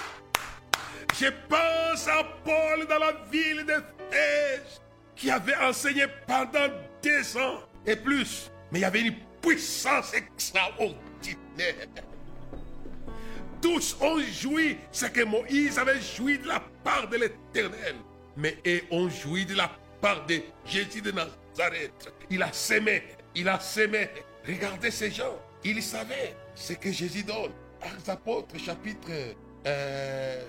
Je 1.19 1.27
pense 1.49 2.07
à 2.07 2.23
Paul 2.43 2.87
dans 2.87 2.97
la 2.97 3.11
ville 3.29 3.65
d'Éphèse, 3.65 4.81
qui 5.15 5.29
avait 5.29 5.55
enseigné 5.57 6.05
pendant 6.25 6.73
des 7.01 7.37
ans 7.37 7.59
et 7.85 7.95
plus. 7.95 8.49
Mais 8.71 8.79
il 8.79 8.81
y 8.83 8.85
avait 8.85 9.01
une 9.01 9.15
puissance 9.41 10.13
extraordinaire. 10.13 10.95
Tous 13.61 13.97
ont 14.01 14.19
joui 14.19 14.77
ce 14.91 15.05
que 15.07 15.23
Moïse 15.23 15.77
avait 15.77 16.01
joui 16.01 16.37
de 16.37 16.47
la 16.47 16.61
part 16.83 17.07
de 17.09 17.17
l'Éternel. 17.17 17.95
Mais 18.37 18.57
eux 18.67 18.81
ont 18.91 19.09
joui 19.09 19.45
de 19.45 19.55
la 19.55 19.71
part 20.01 20.25
de 20.25 20.41
Jésus 20.65 21.01
de 21.01 21.11
Nazareth. 21.11 22.13
Il 22.29 22.43
a 22.43 22.51
semé, 22.51 23.03
il 23.33 23.47
a 23.47 23.59
semé. 23.59 24.09
Regardez 24.45 24.91
ces 24.91 25.09
gens, 25.09 25.39
ils 25.65 25.81
savaient 25.81 26.35
ce 26.53 26.73
que 26.73 26.91
Jésus 26.91 27.23
donne. 27.23 27.51
Actes 27.81 28.07
apôtres, 28.07 28.57
chapitre 28.57 29.09
5, 29.09 29.65
euh, 29.65 30.47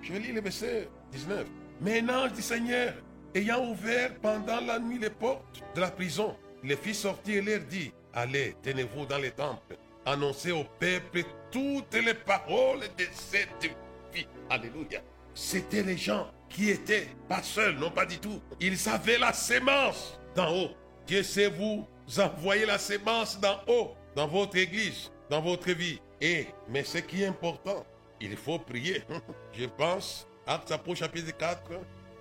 je 0.00 0.12
lis 0.14 0.32
le 0.32 0.40
verset 0.40 0.88
19. 1.12 1.44
Mais 1.80 2.00
un 2.00 2.08
ange 2.08 2.32
du 2.32 2.42
Seigneur, 2.42 2.94
ayant 3.34 3.68
ouvert 3.68 4.14
pendant 4.20 4.60
la 4.60 4.78
nuit 4.78 4.98
les 4.98 5.10
portes 5.10 5.62
de 5.74 5.80
la 5.80 5.90
prison, 5.90 6.36
les 6.62 6.76
fit 6.76 6.94
sortir 6.94 7.38
et 7.38 7.42
leur 7.42 7.60
dit, 7.60 7.92
allez, 8.14 8.54
tenez-vous 8.62 9.06
dans 9.06 9.18
les 9.18 9.32
temples, 9.32 9.76
annoncez 10.06 10.52
au 10.52 10.64
peuple 10.78 11.22
toutes 11.50 11.94
les 11.94 12.14
paroles 12.14 12.80
de 12.96 13.04
cette 13.12 13.70
vie. 14.12 14.26
Alléluia. 14.50 15.00
C'était 15.34 15.82
les 15.82 15.96
gens 15.96 16.28
qui 16.48 16.70
étaient 16.70 17.08
pas 17.28 17.42
seuls, 17.42 17.76
non 17.76 17.90
pas 17.90 18.06
du 18.06 18.18
tout. 18.18 18.40
Ils 18.60 18.88
avaient 18.88 19.18
la 19.18 19.32
sémence 19.32 20.18
d'en 20.34 20.52
haut. 20.52 20.70
Dieu 21.06 21.22
sait 21.22 21.48
vous 21.48 21.86
envoyer 22.18 22.66
la 22.66 22.78
sémence 22.78 23.38
d'en 23.38 23.60
haut, 23.68 23.94
dans 24.18 24.26
votre 24.26 24.56
église, 24.56 25.12
dans 25.30 25.40
votre 25.40 25.70
vie. 25.70 26.00
Et, 26.20 26.48
mais 26.68 26.82
ce 26.82 26.98
qui 26.98 27.22
est 27.22 27.26
important, 27.26 27.86
il 28.20 28.36
faut 28.36 28.58
prier. 28.58 29.04
Je 29.52 29.66
pense, 29.66 30.26
Actes 30.44 30.72
apôtres 30.72 30.98
chapitre 30.98 31.36
4, 31.38 31.70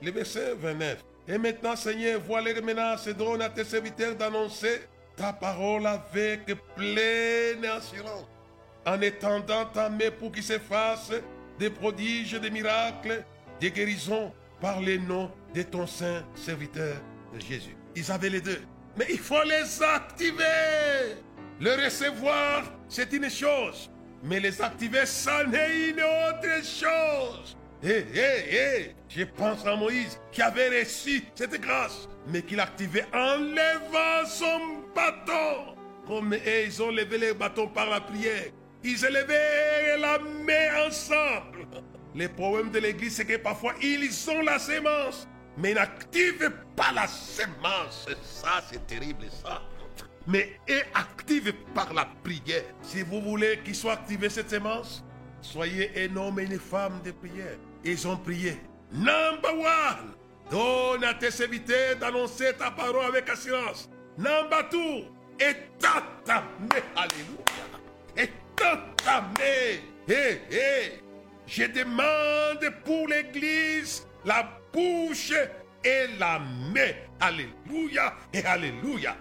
le 0.04 0.12
verset 0.12 0.54
29. 0.54 1.04
Et 1.28 1.40
maintenant, 1.40 1.76
Seigneur, 1.76 2.22
vois 2.22 2.42
les 2.42 2.62
menaces 2.62 3.08
et 3.08 3.16
donne 3.16 3.42
à 3.42 3.50
tes 3.50 3.64
serviteurs 3.64 4.16
d'annoncer 4.16 4.82
ta 5.16 5.34
parole 5.34 5.88
avec 5.88 6.46
pleine 6.76 7.66
assurance, 7.66 8.28
en 8.86 9.02
étendant 9.02 9.66
ta 9.66 9.90
main 9.90 10.12
pour 10.20 10.32
qu'il 10.32 10.44
se 10.44 10.60
fasse 10.60 11.12
des 11.58 11.72
prodiges, 11.72 12.40
des 12.40 12.52
miracles, 12.52 13.26
des 13.60 13.72
guérisons 13.72 14.32
par 14.62 14.82
les 14.82 15.00
noms 15.00 15.32
de 15.52 15.64
ton 15.64 15.88
saint 15.88 16.24
serviteur 16.36 16.96
Jésus. 17.40 17.76
Ils 17.96 18.12
avaient 18.12 18.30
les 18.30 18.42
deux. 18.42 18.62
Mais 18.96 19.08
il 19.10 19.20
faut 19.20 19.44
les 19.46 19.82
activer. 19.82 21.24
Le 21.60 21.72
recevoir, 21.84 22.72
c'est 22.88 23.12
une 23.14 23.30
chose. 23.30 23.90
Mais 24.24 24.40
les 24.40 24.62
activer, 24.62 25.06
c'en 25.06 25.52
est 25.52 25.90
une 25.90 26.02
autre 26.02 26.64
chose. 26.64 27.58
Hé, 27.84 28.06
hé, 28.14 28.56
hé, 28.56 28.96
je 29.08 29.24
pense 29.24 29.66
à 29.66 29.76
Moïse 29.76 30.20
qui 30.32 30.42
avait 30.42 30.80
reçu 30.80 31.24
cette 31.36 31.60
grâce, 31.62 32.08
mais 32.28 32.42
qu'il 32.42 32.60
activait 32.60 33.06
en 33.14 33.38
levant 33.38 34.26
son 34.28 34.84
bâton. 34.96 35.76
Comme 36.08 36.36
ils 36.46 36.82
ont 36.82 36.92
levé 36.92 37.18
les 37.18 37.34
bâtons 37.34 37.68
par 37.68 37.90
la 37.90 38.02
prière, 38.02 38.52
ils 38.84 39.04
élevaient 39.06 39.98
la 40.00 40.20
main 40.20 40.88
ensemble. 40.88 41.68
Le 42.16 42.28
problème 42.30 42.72
de 42.72 42.80
l'église, 42.80 43.16
c'est 43.16 43.26
que 43.26 43.38
parfois 43.38 43.74
ils 43.82 44.30
ont 44.30 44.42
la 44.42 44.58
sémence, 44.58 45.28
mais 45.58 45.74
n'activent 45.74 46.52
pas 46.76 46.92
la 46.94 47.08
sémence. 47.08 48.08
Ça, 48.24 48.64
c'est 48.70 48.86
terrible, 48.88 49.26
ça 49.44 49.62
mais 50.28 50.60
est 50.68 50.86
active 50.94 51.54
par 51.74 51.94
la 51.94 52.06
prière. 52.24 52.64
Si 52.82 53.02
vous 53.02 53.22
voulez 53.22 53.60
qu'il 53.64 53.76
soit 53.76 53.94
activé 53.94 54.30
cette 54.30 54.50
sémence, 54.50 55.04
soyez 55.42 55.92
un 55.98 56.16
homme 56.18 56.40
et 56.40 56.44
une 56.44 56.60
femme 56.60 57.02
de 57.04 57.12
prière. 57.12 57.58
Ils 57.84 58.08
ont 58.08 58.18
prié. 58.18 58.58
Number 58.92 59.54
one, 59.54 60.14
donne 60.52 61.04
à 61.06 61.14
tes 61.14 61.32
serviteurs 61.32 61.96
d'annoncer 61.98 62.54
ta 62.58 62.72
parole 62.72 63.06
avec 63.06 63.30
assurance. 63.30 63.90
Number 64.18 64.68
two, 64.70 65.06
étends 65.40 66.04
ta 66.26 66.44
main. 66.60 66.82
Alléluia. 66.96 67.78
Étends 68.18 68.82
ta 69.04 69.22
main. 69.22 69.80
Hé, 70.10 70.42
hé. 70.52 71.02
Je 71.46 71.64
demande 71.64 72.74
pour 72.84 73.08
l'église 73.08 74.06
la 74.26 74.50
bouche 74.74 75.32
et 75.84 76.08
la 76.20 76.40
main. 76.40 76.92
Alléluia 77.20 78.14
et 78.34 78.44
Alléluia. 78.44 79.16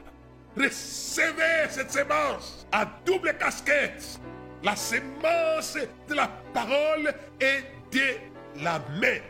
Recevez 0.57 1.69
cette 1.69 1.93
sémence 1.93 2.67
à 2.73 2.87
double 3.05 3.37
casquette. 3.37 4.19
La 4.63 4.75
sémence 4.75 5.77
de 6.09 6.15
la 6.15 6.29
parole 6.55 7.13
et 7.41 7.61
de 7.93 8.63
la 8.63 8.79
main. 9.01 9.21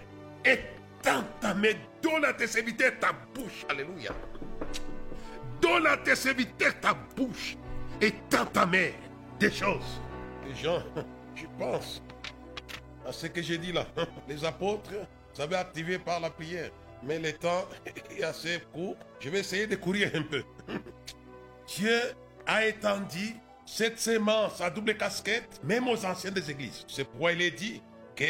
Et 0.45 0.61
ta 1.03 1.55
main, 1.55 1.75
donne 2.03 2.25
à 2.25 2.33
tes 2.33 2.47
serviteurs 2.47 2.93
ta 3.01 3.13
bouche. 3.35 3.67
Alléluia. 3.69 4.13
Donne 5.61 5.87
à 5.87 5.97
tes 5.97 6.15
serviteurs 6.15 6.79
ta 6.81 6.95
bouche 6.95 7.57
et 8.01 8.13
tends 8.31 8.47
ta 8.47 8.65
main 8.65 8.91
des 9.41 9.51
choses. 9.51 10.01
Les 10.47 10.55
gens, 10.55 10.83
je 11.35 11.47
pense 11.59 12.03
à 13.07 13.13
ce 13.13 13.27
que 13.27 13.43
j'ai 13.43 13.59
dit 13.59 13.73
là. 13.73 13.87
Les 14.29 14.45
apôtres 14.45 14.91
s'avaient 15.33 15.57
activé 15.57 15.99
par 15.99 16.21
la 16.21 16.31
prière. 16.31 16.71
Mais 17.03 17.19
le 17.19 17.33
temps 17.33 17.67
est 18.11 18.23
assez 18.23 18.61
court. 18.73 18.97
Je 19.21 19.29
vais 19.29 19.41
essayer 19.41 19.67
de 19.67 19.77
courir 19.77 20.11
un 20.15 20.23
peu. 20.23 20.43
Dieu 21.67 22.01
a 22.47 22.65
étendu 22.67 23.35
cette 23.65 23.99
sémence 23.99 24.61
à 24.61 24.71
double 24.71 24.97
casquette, 24.97 25.61
même 25.65 25.89
aux 25.89 26.05
anciens 26.05 26.31
des 26.31 26.51
églises. 26.51 26.85
C'est 26.87 27.05
pourquoi 27.05 27.33
il 27.33 27.43
est 27.43 27.51
dit 27.51 27.83
que 28.15 28.25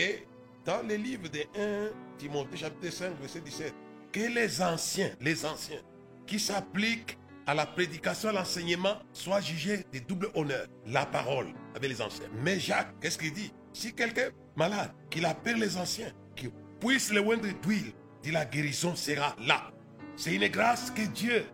dans 0.65 0.83
les 0.87 0.99
livres 0.99 1.29
de 1.29 1.41
1 1.59 1.91
Timothée 2.19 2.57
chapitre 2.57 2.93
5 2.93 3.21
verset 3.21 3.41
17, 3.41 3.75
que 4.13 4.21
les 4.21 4.63
anciens, 4.63 5.11
les 5.21 5.45
anciens 5.45 5.81
qui 6.27 6.41
s'appliquent 6.41 7.19
à 7.47 7.55
la 7.55 7.67
prédication, 7.67 8.31
à 8.31 8.33
l'enseignement, 8.33 8.97
soient 9.13 9.41
jugés 9.41 9.85
de 9.93 9.99
double 10.01 10.31
honneur. 10.35 10.67
La 10.87 11.07
parole 11.07 11.49
avec 11.77 11.91
les 11.91 12.03
anciens. 12.03 12.27
Mais 12.43 12.59
Jacques, 12.59 12.99
qu'est-ce 13.01 13.19
qu'il 13.19 13.33
dit? 13.33 13.53
Si 13.73 13.95
quelqu'un 13.95 14.31
malade, 14.57 14.91
qu'il 15.11 15.27
appelle 15.27 15.59
les 15.59 15.77
anciens, 15.77 16.11
qu'il 16.35 16.51
puisse 16.81 17.13
le 17.13 17.21
oindre 17.21 17.47
d'huile, 17.63 17.93
dit 18.23 18.33
la 18.33 18.47
guérison 18.47 18.97
sera 18.97 19.37
là. 19.47 19.71
C'est 20.17 20.35
une 20.35 20.49
grâce 20.49 20.91
que 20.91 21.03
Dieu 21.03 21.45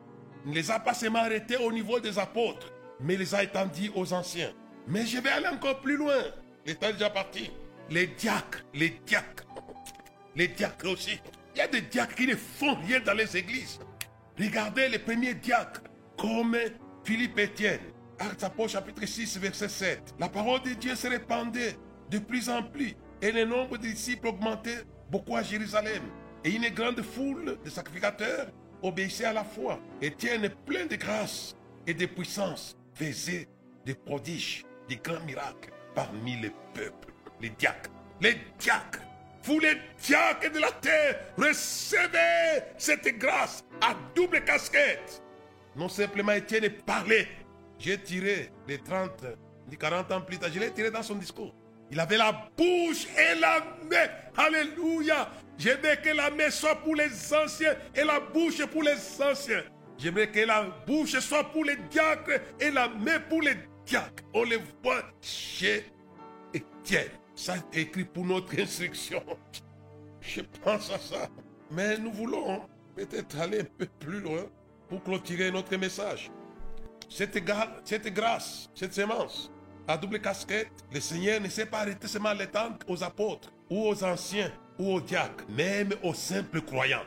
ne 0.44 0.54
les 0.54 0.70
a 0.70 0.78
pas 0.80 0.94
seulement 0.94 1.20
arrêtés 1.20 1.56
au 1.56 1.72
niveau 1.72 2.00
des 2.00 2.18
apôtres, 2.18 2.72
mais 3.00 3.16
les 3.16 3.34
a 3.34 3.42
étendus 3.42 3.90
aux 3.94 4.12
anciens. 4.12 4.52
Mais 4.86 5.06
je 5.06 5.18
vais 5.18 5.30
aller 5.30 5.48
encore 5.48 5.80
plus 5.80 5.96
loin. 5.96 6.22
L'état 6.66 6.90
est 6.90 6.94
déjà 6.94 7.10
parti. 7.10 7.50
Les 7.90 8.06
diacres, 8.06 8.64
les 8.74 8.90
diacres, 9.06 9.44
les 10.34 10.48
diacres 10.48 10.88
aussi. 10.88 11.20
Il 11.54 11.58
y 11.58 11.60
a 11.62 11.68
des 11.68 11.82
diacres 11.82 12.14
qui 12.14 12.26
ne 12.26 12.36
font 12.36 12.74
rien 12.86 13.00
dans 13.00 13.14
les 13.14 13.36
églises. 13.36 13.78
Regardez 14.38 14.88
les 14.88 14.98
premiers 14.98 15.34
diacres, 15.34 15.82
comme 16.16 16.56
Philippe 17.04 17.38
Étienne. 17.38 17.80
Actes 18.18 18.46
chapitre 18.68 19.04
6, 19.04 19.38
verset 19.38 19.68
7. 19.68 20.14
La 20.18 20.28
parole 20.28 20.62
de 20.62 20.70
Dieu 20.70 20.94
se 20.94 21.08
répandait 21.08 21.76
de 22.10 22.18
plus 22.18 22.48
en 22.48 22.62
plus 22.62 22.94
et 23.20 23.32
le 23.32 23.44
nombre 23.44 23.78
de 23.78 23.86
disciples 23.86 24.28
augmentait 24.28 24.84
beaucoup 25.10 25.36
à 25.36 25.42
Jérusalem. 25.42 26.02
Et 26.44 26.50
une 26.50 26.68
grande 26.70 27.02
foule 27.02 27.58
de 27.64 27.70
sacrificateurs 27.70 28.48
obéissait 28.82 29.24
à 29.24 29.32
la 29.32 29.44
foi. 29.44 29.80
Étienne, 30.00 30.50
plein 30.66 30.86
de 30.86 30.96
grâce 30.96 31.54
et 31.86 31.94
de 31.94 32.06
puissance, 32.06 32.76
faisait 32.94 33.48
des 33.84 33.94
prodiges, 33.94 34.64
des 34.88 34.96
grands 34.96 35.24
miracles 35.24 35.72
parmi 35.94 36.36
les 36.36 36.52
peuples, 36.74 37.12
les 37.40 37.50
diacres. 37.50 37.90
Les 38.20 38.36
diacres, 38.58 39.00
vous 39.42 39.58
les 39.58 39.76
diacres 40.00 40.52
de 40.52 40.60
la 40.60 40.70
terre, 40.70 41.18
recevez 41.36 42.62
cette 42.78 43.18
grâce 43.18 43.64
à 43.80 43.94
double 44.14 44.44
casquette. 44.44 45.22
Non 45.74 45.88
simplement 45.88 46.32
Étienne 46.32 46.70
parlait. 46.86 47.28
J'ai 47.78 47.98
tiré 47.98 48.50
les 48.68 48.78
30, 48.78 49.24
les 49.68 49.76
40 49.76 50.12
ans 50.12 50.20
plus 50.20 50.38
tard, 50.38 50.50
je 50.54 50.60
l'ai 50.60 50.70
tiré 50.70 50.90
dans 50.90 51.02
son 51.02 51.16
discours. 51.16 51.52
Il 51.92 52.00
avait 52.00 52.16
la 52.16 52.32
bouche 52.56 53.06
et 53.18 53.38
la 53.38 53.60
main. 53.90 54.08
Alléluia. 54.34 55.28
J'aimerais 55.58 56.00
que 56.00 56.08
la 56.08 56.30
main 56.30 56.50
soit 56.50 56.76
pour 56.76 56.96
les 56.96 57.34
anciens 57.34 57.76
et 57.94 58.02
la 58.02 58.18
bouche 58.18 58.64
pour 58.64 58.82
les 58.82 58.96
anciens. 59.22 59.62
J'aimerais 59.98 60.30
que 60.30 60.40
la 60.40 60.62
bouche 60.86 61.18
soit 61.18 61.44
pour 61.44 61.66
les 61.66 61.76
diacres 61.90 62.40
et 62.58 62.70
la 62.70 62.88
main 62.88 63.20
pour 63.28 63.42
les 63.42 63.56
diacres. 63.84 64.24
On 64.32 64.44
les 64.44 64.58
voit 64.82 65.02
chez 65.20 65.84
Étienne. 66.54 67.10
Ça 67.34 67.56
est 67.74 67.80
écrit 67.80 68.04
pour 68.04 68.24
notre 68.24 68.58
instruction. 68.58 69.22
Je 70.22 70.40
pense 70.64 70.90
à 70.90 70.98
ça. 70.98 71.28
Mais 71.70 71.98
nous 71.98 72.12
voulons 72.12 72.62
peut-être 72.96 73.38
aller 73.38 73.60
un 73.60 73.64
peu 73.64 73.86
plus 74.00 74.20
loin 74.20 74.46
pour 74.88 75.02
clôturer 75.02 75.50
notre 75.50 75.76
message. 75.76 76.30
Cette, 77.10 77.36
grâce, 77.36 78.70
cette 78.74 78.94
sémence, 78.94 79.52
à 79.88 79.96
double 79.96 80.20
casquette, 80.20 80.70
le 80.92 81.00
Seigneur 81.00 81.40
ne 81.40 81.48
s'est 81.48 81.66
pas 81.66 81.80
arrêté 81.80 82.06
seulement 82.06 82.32
l'étendre 82.32 82.76
aux 82.86 83.02
apôtres, 83.02 83.52
ou 83.70 83.88
aux 83.88 84.04
anciens, 84.04 84.52
ou 84.78 84.94
aux 84.94 85.00
diacres, 85.00 85.44
même 85.48 85.94
aux 86.02 86.14
simples 86.14 86.60
croyants 86.60 87.04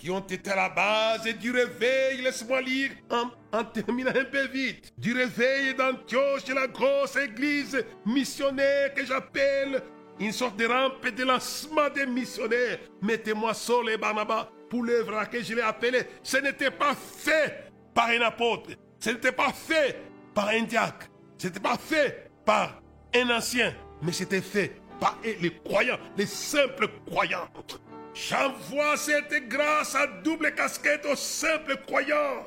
qui 0.00 0.10
ont 0.10 0.20
été 0.20 0.50
à 0.50 0.56
la 0.56 0.68
base 0.70 1.24
du 1.36 1.50
réveil, 1.50 2.22
laisse-moi 2.22 2.62
lire 2.62 2.92
en, 3.10 3.30
en, 3.52 3.64
terminant 3.64 4.12
un 4.16 4.24
peu 4.24 4.46
vite, 4.46 4.94
du 4.96 5.12
réveil 5.12 5.74
d'Antioche, 5.74 6.48
la 6.48 6.66
grosse 6.68 7.16
église 7.16 7.84
missionnaire 8.06 8.94
que 8.94 9.04
j'appelle 9.04 9.82
une 10.18 10.32
sorte 10.32 10.58
de 10.58 10.64
rampe 10.64 11.06
de 11.06 11.22
lancement 11.22 11.90
des 11.94 12.06
missionnaires. 12.06 12.78
Mettez-moi 13.02 13.52
Saul 13.52 13.90
et 13.90 13.98
Barnabas 13.98 14.48
pour 14.70 14.84
l'œuvre 14.84 15.16
à 15.16 15.20
laquelle 15.20 15.44
je 15.44 15.54
l'ai 15.54 15.60
appelé. 15.60 16.00
Ce 16.22 16.38
n'était 16.38 16.70
pas 16.70 16.94
fait 16.94 17.70
par 17.92 18.08
un 18.08 18.22
apôtre, 18.22 18.70
ce 18.98 19.10
n'était 19.10 19.32
pas 19.32 19.52
fait 19.52 20.00
par 20.32 20.48
un 20.48 20.62
diacre, 20.62 21.08
ce 21.40 21.46
n'était 21.46 21.60
pas 21.60 21.78
fait 21.78 22.30
par 22.44 22.82
un 23.14 23.30
ancien, 23.30 23.74
mais 24.02 24.12
c'était 24.12 24.42
fait 24.42 24.74
par 25.00 25.18
les 25.24 25.54
croyants, 25.64 25.98
les 26.18 26.26
simples 26.26 26.86
croyants. 27.06 27.48
J'envoie 28.12 28.98
cette 28.98 29.48
grâce 29.48 29.94
à 29.94 30.06
double 30.06 30.54
casquette 30.54 31.06
aux 31.10 31.16
simples 31.16 31.78
croyants 31.86 32.44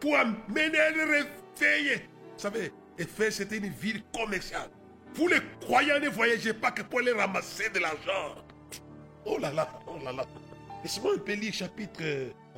pour 0.00 0.14
amener 0.18 0.68
le 0.68 1.04
réveil. 1.10 2.02
Vous 2.34 2.38
savez, 2.38 2.72
Éphèse 2.98 3.36
c'était 3.36 3.56
une 3.56 3.70
ville 3.70 4.02
commerciale. 4.14 4.68
Vous 5.14 5.28
les 5.28 5.40
croyants 5.62 5.98
ne 5.98 6.10
voyagez 6.10 6.52
pas 6.52 6.72
que 6.72 6.82
pour 6.82 6.98
aller 6.98 7.12
ramasser 7.12 7.70
de 7.70 7.78
l'argent. 7.78 8.34
Oh 9.24 9.38
là 9.38 9.50
là, 9.50 9.66
oh 9.86 9.96
là 10.04 10.12
là. 10.12 10.26
Laissez-moi 10.82 11.14
un 11.14 11.18
peu 11.18 11.32
lire 11.32 11.54
chapitre, 11.54 12.02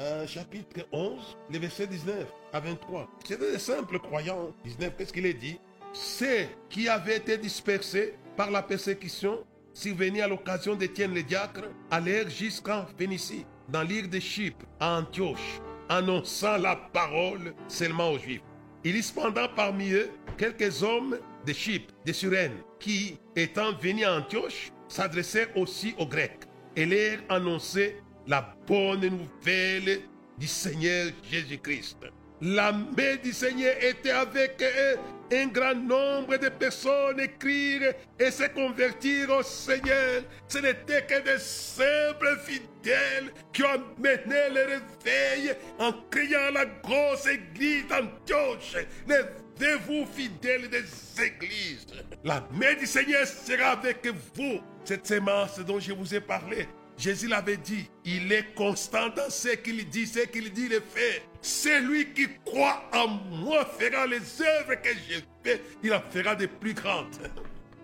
euh, 0.01 0.27
chapitre 0.27 0.89
11, 0.91 1.39
le 1.53 1.59
verset 1.61 1.87
19 1.87 2.27
à 2.53 2.59
23. 2.59 3.09
C'est 3.25 3.39
des 3.39 3.61
simples 3.61 4.01
croyants. 4.01 4.53
19, 4.65 4.97
qu'est-ce 4.97 5.13
qu'il 5.13 5.25
est 5.25 5.35
dit? 5.35 5.61
Ceux 6.01 6.47
qui 6.71 6.89
avaient 6.89 7.17
été 7.17 7.37
dispersés 7.37 8.15
par 8.37 8.53
la 8.53 8.63
persécution 8.63 9.45
survenue 9.73 10.21
à 10.21 10.29
l'occasion 10.29 10.77
d'Étienne 10.77 11.13
le 11.13 11.25
diacre, 11.25 11.65
allèrent 11.91 12.31
jusqu'en 12.31 12.87
Phénicie, 12.97 13.45
dans 13.69 13.83
l'île 13.83 14.09
de 14.09 14.21
Chypre, 14.21 14.65
à 14.79 14.99
Antioche, 14.99 15.61
annonçant 15.89 16.57
la 16.57 16.77
parole 16.77 17.53
seulement 17.67 18.13
aux 18.13 18.19
Juifs. 18.19 18.43
Il 18.85 18.95
y 18.95 19.03
cependant 19.03 19.49
parmi 19.57 19.91
eux 19.91 20.09
quelques 20.37 20.85
hommes 20.85 21.19
de 21.45 21.53
Chypre, 21.53 21.93
de 22.07 22.13
Surène, 22.13 22.59
qui, 22.79 23.19
étant 23.35 23.73
venus 23.73 24.07
à 24.07 24.19
Antioche, 24.19 24.71
s'adressèrent 24.87 25.57
aussi 25.57 25.97
aux 25.99 26.07
Grecs 26.07 26.45
et 26.77 26.87
leur 26.87 27.19
annonçaient 27.29 28.01
la 28.29 28.55
bonne 28.69 29.09
nouvelle 29.09 30.01
du 30.39 30.47
Seigneur 30.47 31.11
Jésus-Christ. 31.29 31.99
La 32.41 32.73
main 32.73 33.17
du 33.23 33.33
Seigneur 33.33 33.75
était 33.83 34.11
avec 34.11 34.63
eux. 34.63 34.99
Un 35.31 35.49
grand 35.49 35.75
nombre 35.75 36.39
de 36.39 36.49
personnes 36.49 37.21
écrire 37.21 37.93
et 38.19 38.31
se 38.31 38.45
convertir 38.45 39.29
au 39.31 39.43
Seigneur. 39.43 40.23
Ce 40.47 40.59
n'était 40.59 41.05
que 41.05 41.21
des 41.21 41.39
simples 41.39 42.39
fidèles 42.45 43.33
qui 43.53 43.63
ont 43.63 43.83
mené 43.99 44.49
le 44.51 44.81
réveil 45.05 45.53
en 45.79 45.93
criant 46.11 46.51
la 46.55 46.65
grosse 46.65 47.27
église 47.27 47.85
d'Antioche. 47.89 48.77
Levez-vous 49.07 50.07
fidèles 50.07 50.71
des 50.71 50.85
églises? 51.23 51.87
La 52.25 52.47
main 52.53 52.75
du 52.75 52.87
Seigneur 52.87 53.27
sera 53.27 53.73
avec 53.73 54.07
vous. 54.35 54.61
Cette 54.85 55.07
sémence 55.07 55.59
dont 55.59 55.81
je 55.81 55.93
vous 55.93 56.15
ai 56.15 56.21
parlé, 56.21 56.67
Jésus 56.97 57.29
l'avait 57.29 57.59
dit, 57.59 57.91
il 58.05 58.33
est 58.33 58.55
constant 58.55 59.09
dans 59.11 59.29
ce 59.29 59.49
qu'il 59.49 59.87
dit, 59.89 60.07
ce 60.07 60.21
qu'il 60.21 60.51
dit, 60.53 60.69
il 60.71 60.81
fait. 60.81 61.23
Celui 61.41 62.13
qui 62.13 62.29
croit 62.45 62.83
en 62.93 63.09
moi 63.09 63.65
fera 63.65 64.07
les 64.07 64.43
œuvres 64.43 64.75
que 64.75 64.91
j'ai 65.09 65.25
faites, 65.45 65.63
il 65.83 65.95
en 65.95 66.01
fera 66.01 66.35
des 66.35 66.49
plus 66.49 66.75
grandes. 66.75 67.17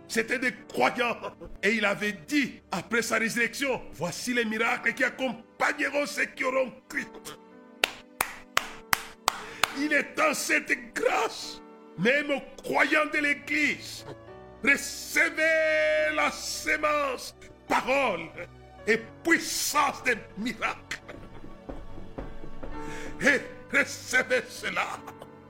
C'était 0.08 0.38
des 0.38 0.52
croyants. 0.68 1.16
Et 1.62 1.72
il 1.72 1.84
avait 1.84 2.12
dit, 2.12 2.60
après 2.70 3.02
sa 3.02 3.16
résurrection, 3.16 3.80
voici 3.92 4.34
les 4.34 4.44
miracles 4.44 4.92
qui 4.92 5.04
accompagneront 5.04 6.06
ceux 6.06 6.26
qui 6.26 6.44
auront 6.44 6.72
cru. 6.88 7.04
Il 9.78 9.92
est 9.92 10.16
dans 10.16 10.34
cette 10.34 10.72
grâce, 10.94 11.60
même 11.98 12.30
aux 12.30 12.62
croyants 12.62 13.06
de 13.12 13.18
l'Église. 13.18 14.04
Recevez 14.62 16.14
la 16.14 16.30
sémence, 16.30 17.34
parole 17.68 18.28
et 18.86 19.00
puissance 19.22 20.02
des 20.04 20.16
miracles. 20.38 21.00
Et 23.20 23.76
recevez 23.76 24.42
cela. 24.48 24.86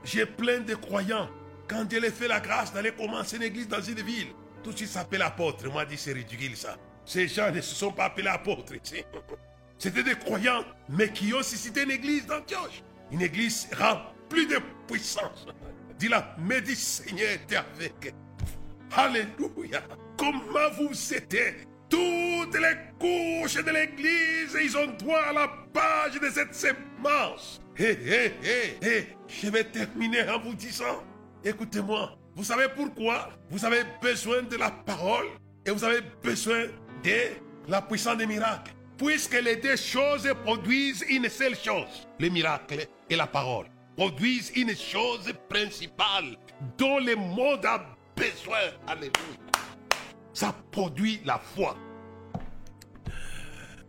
J'ai 0.03 0.25
plein 0.25 0.59
de 0.59 0.75
croyants. 0.75 1.29
Quand 1.67 1.83
Dieu 1.85 1.99
les 1.99 2.11
fait 2.11 2.27
la 2.27 2.39
grâce 2.39 2.71
d'aller 2.73 2.91
commencer 2.91 3.37
une 3.37 3.43
église 3.43 3.67
dans 3.67 3.81
une 3.81 4.01
ville, 4.01 4.27
tout 4.63 4.71
de 4.71 4.77
suite 4.77 4.89
s'appelle 4.89 5.23
apôtre. 5.23 5.67
Moi, 5.69 5.85
dit 5.85 5.97
c'est 5.97 6.13
ridicule 6.13 6.55
ça. 6.55 6.77
Ces 7.05 7.27
gens 7.27 7.51
ne 7.51 7.61
se 7.61 7.75
sont 7.75 7.91
pas 7.91 8.05
appelés 8.05 8.27
apôtres. 8.27 8.73
C'était 9.77 10.03
des 10.03 10.15
croyants, 10.15 10.63
mais 10.89 11.11
qui 11.11 11.33
ont 11.33 11.43
suscité 11.43 11.83
une 11.83 11.91
église 11.91 12.25
d'Antioche. 12.25 12.83
Une 13.11 13.21
église 13.21 13.67
remplie 13.77 14.47
de 14.47 14.59
puissance. 14.87 15.47
Dis 15.97 16.07
la 16.07 16.35
mais 16.37 16.61
du 16.61 16.75
Seigneur 16.75 17.31
était 17.33 17.57
avec. 17.57 18.13
Alléluia. 18.95 19.81
Comment 20.17 20.69
vous 20.77 21.13
êtes? 21.13 21.67
Toutes 21.89 22.57
les 22.57 22.75
couches 22.99 23.63
de 23.63 23.71
l'église, 23.71 24.57
ils 24.61 24.75
ont 24.77 24.87
droit 24.97 25.19
à 25.29 25.33
la 25.33 25.47
page 25.71 26.19
de 26.19 26.29
cette 26.29 26.55
hé, 27.77 29.07
je 29.27 29.49
vais 29.49 29.63
terminer 29.63 30.27
en 30.29 30.39
vous 30.39 30.53
disant, 30.53 31.03
écoutez-moi, 31.43 32.17
vous 32.35 32.43
savez 32.43 32.67
pourquoi? 32.75 33.29
Vous 33.49 33.63
avez 33.65 33.83
besoin 34.01 34.43
de 34.43 34.57
la 34.57 34.71
parole 34.71 35.27
et 35.65 35.71
vous 35.71 35.83
avez 35.83 36.01
besoin 36.21 36.65
de 37.03 37.29
la 37.67 37.81
puissance 37.81 38.17
des 38.17 38.27
miracles. 38.27 38.71
Puisque 38.97 39.39
les 39.41 39.57
deux 39.57 39.75
choses 39.75 40.27
produisent 40.43 41.05
une 41.09 41.29
seule 41.29 41.55
chose, 41.55 42.07
le 42.19 42.29
miracle 42.29 42.87
et 43.09 43.15
la 43.15 43.27
parole, 43.27 43.67
produisent 43.97 44.51
une 44.55 44.75
chose 44.75 45.33
principale 45.49 46.37
dont 46.77 46.99
le 46.99 47.15
monde 47.15 47.65
a 47.65 47.85
besoin. 48.15 48.71
Alléluia 48.87 49.11
ça 50.35 50.53
produit 50.69 51.21
la 51.23 51.39
foi. 51.39 51.77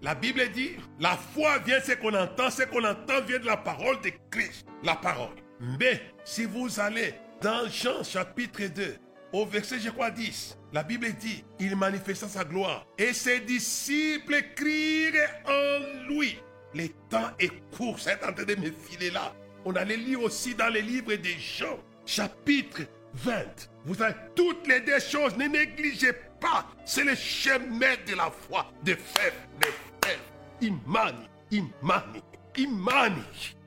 La 0.02 0.14
Bible 0.14 0.50
dit, 0.52 0.72
la 1.00 1.16
foi 1.16 1.58
vient 1.58 1.80
ce 1.80 1.92
qu'on 1.92 2.14
entend, 2.14 2.50
ce 2.50 2.62
qu'on 2.64 2.84
entend 2.84 3.22
vient 3.22 3.38
de 3.38 3.46
la 3.46 3.56
parole 3.56 4.00
de 4.02 4.10
Christ, 4.30 4.66
la 4.82 4.94
parole. 4.94 5.34
Mais 5.60 6.02
si 6.24 6.44
vous 6.44 6.78
allez 6.78 7.14
dans 7.40 7.66
Jean 7.68 8.04
chapitre 8.04 8.64
2, 8.66 8.96
au 9.32 9.46
verset, 9.46 9.78
je 9.80 9.90
crois, 9.90 10.10
10, 10.10 10.58
la 10.72 10.82
Bible 10.82 11.12
dit, 11.14 11.44
il 11.58 11.76
manifesta 11.76 12.28
sa 12.28 12.44
gloire 12.44 12.86
et 12.98 13.12
ses 13.12 13.40
disciples 13.40 14.42
crient 14.54 15.12
en 15.46 16.08
lui. 16.08 16.38
Le 16.74 16.88
temps 17.08 17.30
est 17.38 17.50
court, 17.74 17.98
c'est 17.98 18.22
en 18.22 18.32
train 18.32 18.44
de 18.44 18.54
me 18.54 18.70
filer 18.70 19.10
là. 19.10 19.34
On 19.64 19.74
allait 19.74 19.96
lire 19.96 20.22
aussi 20.22 20.54
dans 20.54 20.68
les 20.68 20.82
livres 20.82 21.14
de 21.14 21.28
Jean, 21.38 21.78
chapitre 22.04 22.82
20. 23.14 23.70
Vous 23.86 24.00
avez 24.02 24.14
toutes 24.34 24.66
les 24.66 24.80
deux 24.80 25.00
choses, 25.00 25.36
ne 25.36 25.46
négligez 25.46 26.12
pas. 26.40 26.66
C'est 26.84 27.04
le 27.04 27.14
chemin 27.14 27.94
de 28.06 28.14
la 28.14 28.30
foi, 28.30 28.70
de 28.84 28.94
faire, 28.94 29.32
de. 29.60 29.68
Imani, 30.60 31.28
Imani, 31.50 32.22
Imani. 32.56 33.22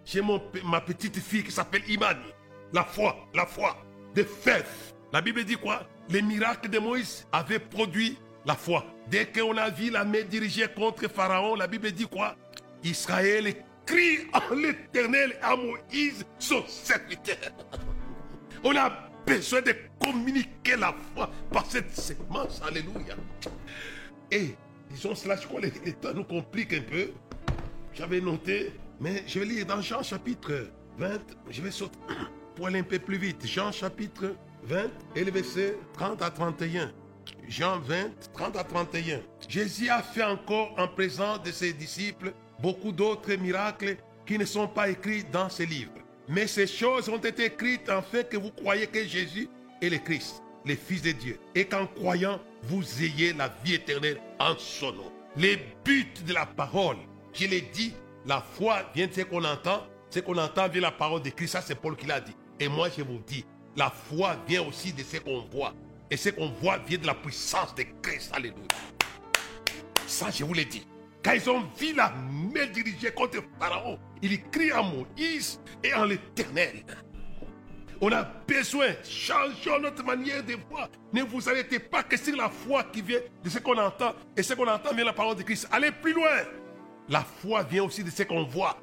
J'ai 0.05 0.21
ma 0.65 0.81
petite 0.81 1.19
fille 1.19 1.43
qui 1.43 1.51
s'appelle 1.51 1.83
Imani. 1.87 2.25
La 2.73 2.83
foi, 2.83 3.15
la 3.33 3.45
foi, 3.45 3.77
de 4.15 4.23
faire. 4.23 4.65
La 5.11 5.21
Bible 5.21 5.43
dit 5.43 5.55
quoi? 5.55 5.87
Les 6.09 6.21
miracles 6.21 6.69
de 6.69 6.79
Moïse 6.79 7.27
avaient 7.31 7.59
produit 7.59 8.17
la 8.45 8.55
foi. 8.55 8.85
Dès 9.07 9.25
qu'on 9.27 9.57
a 9.57 9.69
vu 9.69 9.89
la 9.89 10.03
main 10.03 10.23
dirigée 10.23 10.67
contre 10.75 11.07
Pharaon, 11.07 11.55
la 11.55 11.67
Bible 11.67 11.91
dit 11.91 12.07
quoi? 12.07 12.35
Israël 12.83 13.55
crie 13.85 14.27
en 14.33 14.53
l'éternel 14.55 15.37
à 15.41 15.55
Moïse, 15.55 16.25
son 16.37 16.63
serviteur. 16.67 17.37
On 18.63 18.75
a 18.75 18.91
besoin 19.25 19.61
de 19.61 19.75
communiquer 19.99 20.75
la 20.75 20.93
foi 21.13 21.29
par 21.51 21.65
cette 21.65 21.95
sémence. 21.95 22.61
Alléluia. 22.65 23.15
Et 24.31 24.55
disons 24.89 25.15
cela, 25.15 25.35
je 25.35 25.47
crois 25.47 25.61
que 25.61 25.67
le 25.85 25.93
temps 25.93 26.13
nous 26.13 26.23
complique 26.23 26.73
un 26.73 26.81
peu. 26.81 27.11
J'avais 27.93 28.21
noté, 28.21 28.71
mais 28.99 29.23
je 29.27 29.39
vais 29.39 29.45
lire 29.45 29.65
dans 29.65 29.81
Jean 29.81 30.03
chapitre 30.03 30.67
20. 30.97 31.19
Je 31.49 31.61
vais 31.61 31.71
sauter 31.71 31.97
pour 32.55 32.67
aller 32.67 32.79
un 32.79 32.83
peu 32.83 32.99
plus 32.99 33.17
vite. 33.17 33.45
Jean 33.45 33.71
chapitre 33.71 34.35
20 34.63 34.89
et 35.15 35.23
le 35.23 35.31
verset 35.31 35.77
30 35.93 36.21
à 36.21 36.29
31. 36.29 36.91
Jean 37.47 37.79
20, 37.79 38.31
30 38.33 38.57
à 38.57 38.63
31. 38.63 39.21
Jésus 39.47 39.89
a 39.89 40.01
fait 40.01 40.23
encore 40.23 40.73
en 40.77 40.87
présence 40.87 41.41
de 41.43 41.51
ses 41.51 41.73
disciples 41.73 42.33
beaucoup 42.61 42.91
d'autres 42.91 43.33
miracles 43.35 43.97
qui 44.25 44.37
ne 44.37 44.45
sont 44.45 44.67
pas 44.67 44.89
écrits 44.89 45.23
dans 45.31 45.49
ce 45.49 45.63
livre. 45.63 45.91
Mais 46.27 46.45
ces 46.45 46.67
choses 46.67 47.09
ont 47.09 47.17
été 47.17 47.45
écrites 47.45 47.89
afin 47.89 48.23
que 48.23 48.37
vous 48.37 48.51
croyez 48.51 48.85
que 48.85 49.03
Jésus 49.03 49.49
est 49.81 49.89
le 49.89 49.97
Christ, 49.97 50.43
le 50.69 50.75
Fils 50.75 51.01
de 51.01 51.11
Dieu, 51.11 51.39
et 51.55 51.65
qu'en 51.65 51.87
croyant, 51.87 52.39
vous 52.63 53.03
ayez 53.03 53.33
la 53.33 53.53
vie 53.63 53.73
éternelle 53.73 54.21
en 54.39 54.55
son 54.57 54.93
nom. 54.93 55.11
Les 55.35 55.59
buts 55.83 56.13
de 56.25 56.33
la 56.33 56.45
parole, 56.45 56.97
je 57.33 57.45
l'ai 57.47 57.61
dit, 57.61 57.93
la 58.25 58.41
foi 58.41 58.83
vient 58.95 59.07
de 59.07 59.13
ce 59.13 59.21
qu'on 59.21 59.43
entend, 59.43 59.85
Ce 60.11 60.19
qu'on 60.19 60.37
entend 60.37 60.67
via 60.67 60.81
la 60.81 60.91
parole 60.91 61.21
de 61.21 61.29
Christ, 61.29 61.51
ça 61.51 61.61
c'est 61.61 61.75
Paul 61.75 61.95
qui 61.95 62.07
l'a 62.07 62.19
dit. 62.19 62.35
Et 62.59 62.67
moi 62.67 62.89
je 62.95 63.03
vous 63.03 63.19
dis, 63.27 63.45
la 63.75 63.91
foi 63.91 64.35
vient 64.47 64.63
aussi 64.63 64.91
de 64.91 65.03
ce 65.03 65.17
qu'on 65.17 65.41
voit. 65.51 65.73
Et 66.09 66.17
ce 66.17 66.29
qu'on 66.29 66.49
voit 66.49 66.79
vient 66.79 66.97
de 66.97 67.05
la 67.05 67.13
puissance 67.13 67.75
de 67.75 67.83
Christ. 68.01 68.31
Alléluia. 68.33 68.65
Ça, 70.07 70.31
je 70.31 70.43
vous 70.43 70.55
l'ai 70.55 70.65
dit. 70.65 70.87
Quand 71.23 71.33
ils 71.33 71.49
ont 71.49 71.63
vu 71.77 71.93
la 71.93 72.09
main 72.09 72.65
dirigée 72.73 73.11
contre 73.11 73.43
Pharaon, 73.59 73.99
ils 74.23 74.41
crient 74.49 74.71
à 74.71 74.81
Moïse 74.81 75.59
et 75.83 75.93
en 75.93 76.05
l'éternel. 76.05 76.83
On 78.01 78.11
a 78.13 78.23
besoin, 78.47 78.87
changeons 79.03 79.79
notre 79.81 80.03
manière 80.05 80.41
de 80.43 80.55
voir. 80.69 80.87
Ne 81.11 81.21
vous 81.21 81.49
arrêtez 81.49 81.79
pas 81.79 82.01
que 82.01 82.15
sur 82.15 82.35
la 82.35 82.49
foi 82.49 82.85
qui 82.85 83.01
vient 83.01 83.19
de 83.43 83.49
ce 83.49 83.59
qu'on 83.59 83.77
entend. 83.77 84.13
Et 84.37 84.43
ce 84.43 84.53
qu'on 84.53 84.67
entend 84.67 84.93
vient 84.93 85.03
de 85.03 85.09
la 85.09 85.13
parole 85.13 85.35
de 85.35 85.43
Christ. 85.43 85.67
Allez 85.69 85.91
plus 85.91 86.13
loin. 86.13 86.29
La 87.09 87.21
foi 87.21 87.63
vient 87.63 87.83
aussi 87.83 88.03
de 88.03 88.09
ce 88.09 88.23
qu'on 88.23 88.43
voit. 88.43 88.77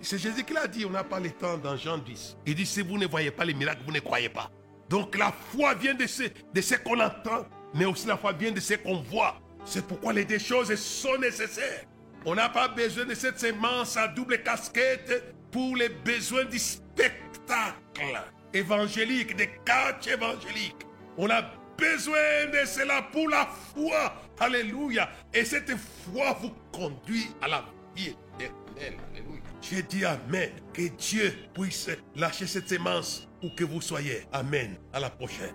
C'est 0.00 0.18
Jésus 0.18 0.42
qui 0.42 0.52
l'a 0.52 0.66
dit, 0.66 0.84
on 0.84 0.90
n'a 0.90 1.04
pas 1.04 1.20
le 1.20 1.30
temps 1.30 1.58
dans 1.58 1.76
Jean 1.76 1.98
10. 1.98 2.38
Il 2.44 2.56
dit, 2.56 2.66
si 2.66 2.82
vous 2.82 2.98
ne 2.98 3.06
voyez 3.06 3.30
pas 3.30 3.44
les 3.44 3.54
miracles, 3.54 3.82
vous 3.86 3.92
ne 3.92 4.00
croyez 4.00 4.28
pas. 4.28 4.50
Donc 4.88 5.16
la 5.16 5.32
foi 5.52 5.74
vient 5.74 5.94
de 5.94 6.06
ce, 6.08 6.24
de 6.52 6.60
ce 6.60 6.74
qu'on 6.74 6.98
entend, 6.98 7.46
mais 7.74 7.84
aussi 7.84 8.08
la 8.08 8.16
foi 8.16 8.32
vient 8.32 8.50
de 8.50 8.58
ce 8.58 8.74
qu'on 8.74 9.00
voit. 9.00 9.38
C'est 9.64 9.86
pourquoi 9.86 10.12
les 10.12 10.24
deux 10.24 10.38
choses 10.38 10.74
sont 10.74 11.18
nécessaires. 11.18 11.84
On 12.26 12.34
n'a 12.34 12.48
pas 12.48 12.66
besoin 12.66 13.04
de 13.04 13.14
cette 13.14 13.38
semence 13.38 13.96
à 13.96 14.08
double 14.08 14.42
casquette 14.42 15.34
pour 15.52 15.76
les 15.76 15.88
besoins 15.88 16.44
du 16.44 16.58
spectacle 16.58 18.20
évangélique, 18.52 19.36
des 19.36 19.50
catch 19.64 20.08
évangéliques. 20.08 20.86
On 21.16 21.28
a 21.30 21.42
besoin 21.76 22.46
de 22.52 22.66
cela 22.66 23.02
pour 23.12 23.28
la 23.28 23.46
foi. 23.46 24.14
Alléluia. 24.38 25.08
Et 25.32 25.44
cette 25.44 25.72
foi 25.76 26.36
vous 26.40 26.52
conduit 26.72 27.28
à 27.42 27.48
la 27.48 27.64
vie 27.94 28.14
éternelle. 28.38 28.98
Alléluia. 29.12 29.42
J'ai 29.62 29.82
dit 29.82 30.04
Amen. 30.04 30.50
Que 30.72 30.88
Dieu 30.88 31.34
puisse 31.54 31.90
lâcher 32.16 32.46
cette 32.46 32.68
semence 32.68 33.28
où 33.42 33.48
que 33.56 33.64
vous 33.64 33.80
soyez. 33.80 34.26
Amen. 34.32 34.76
À 34.92 35.00
la 35.00 35.10
prochaine. 35.10 35.54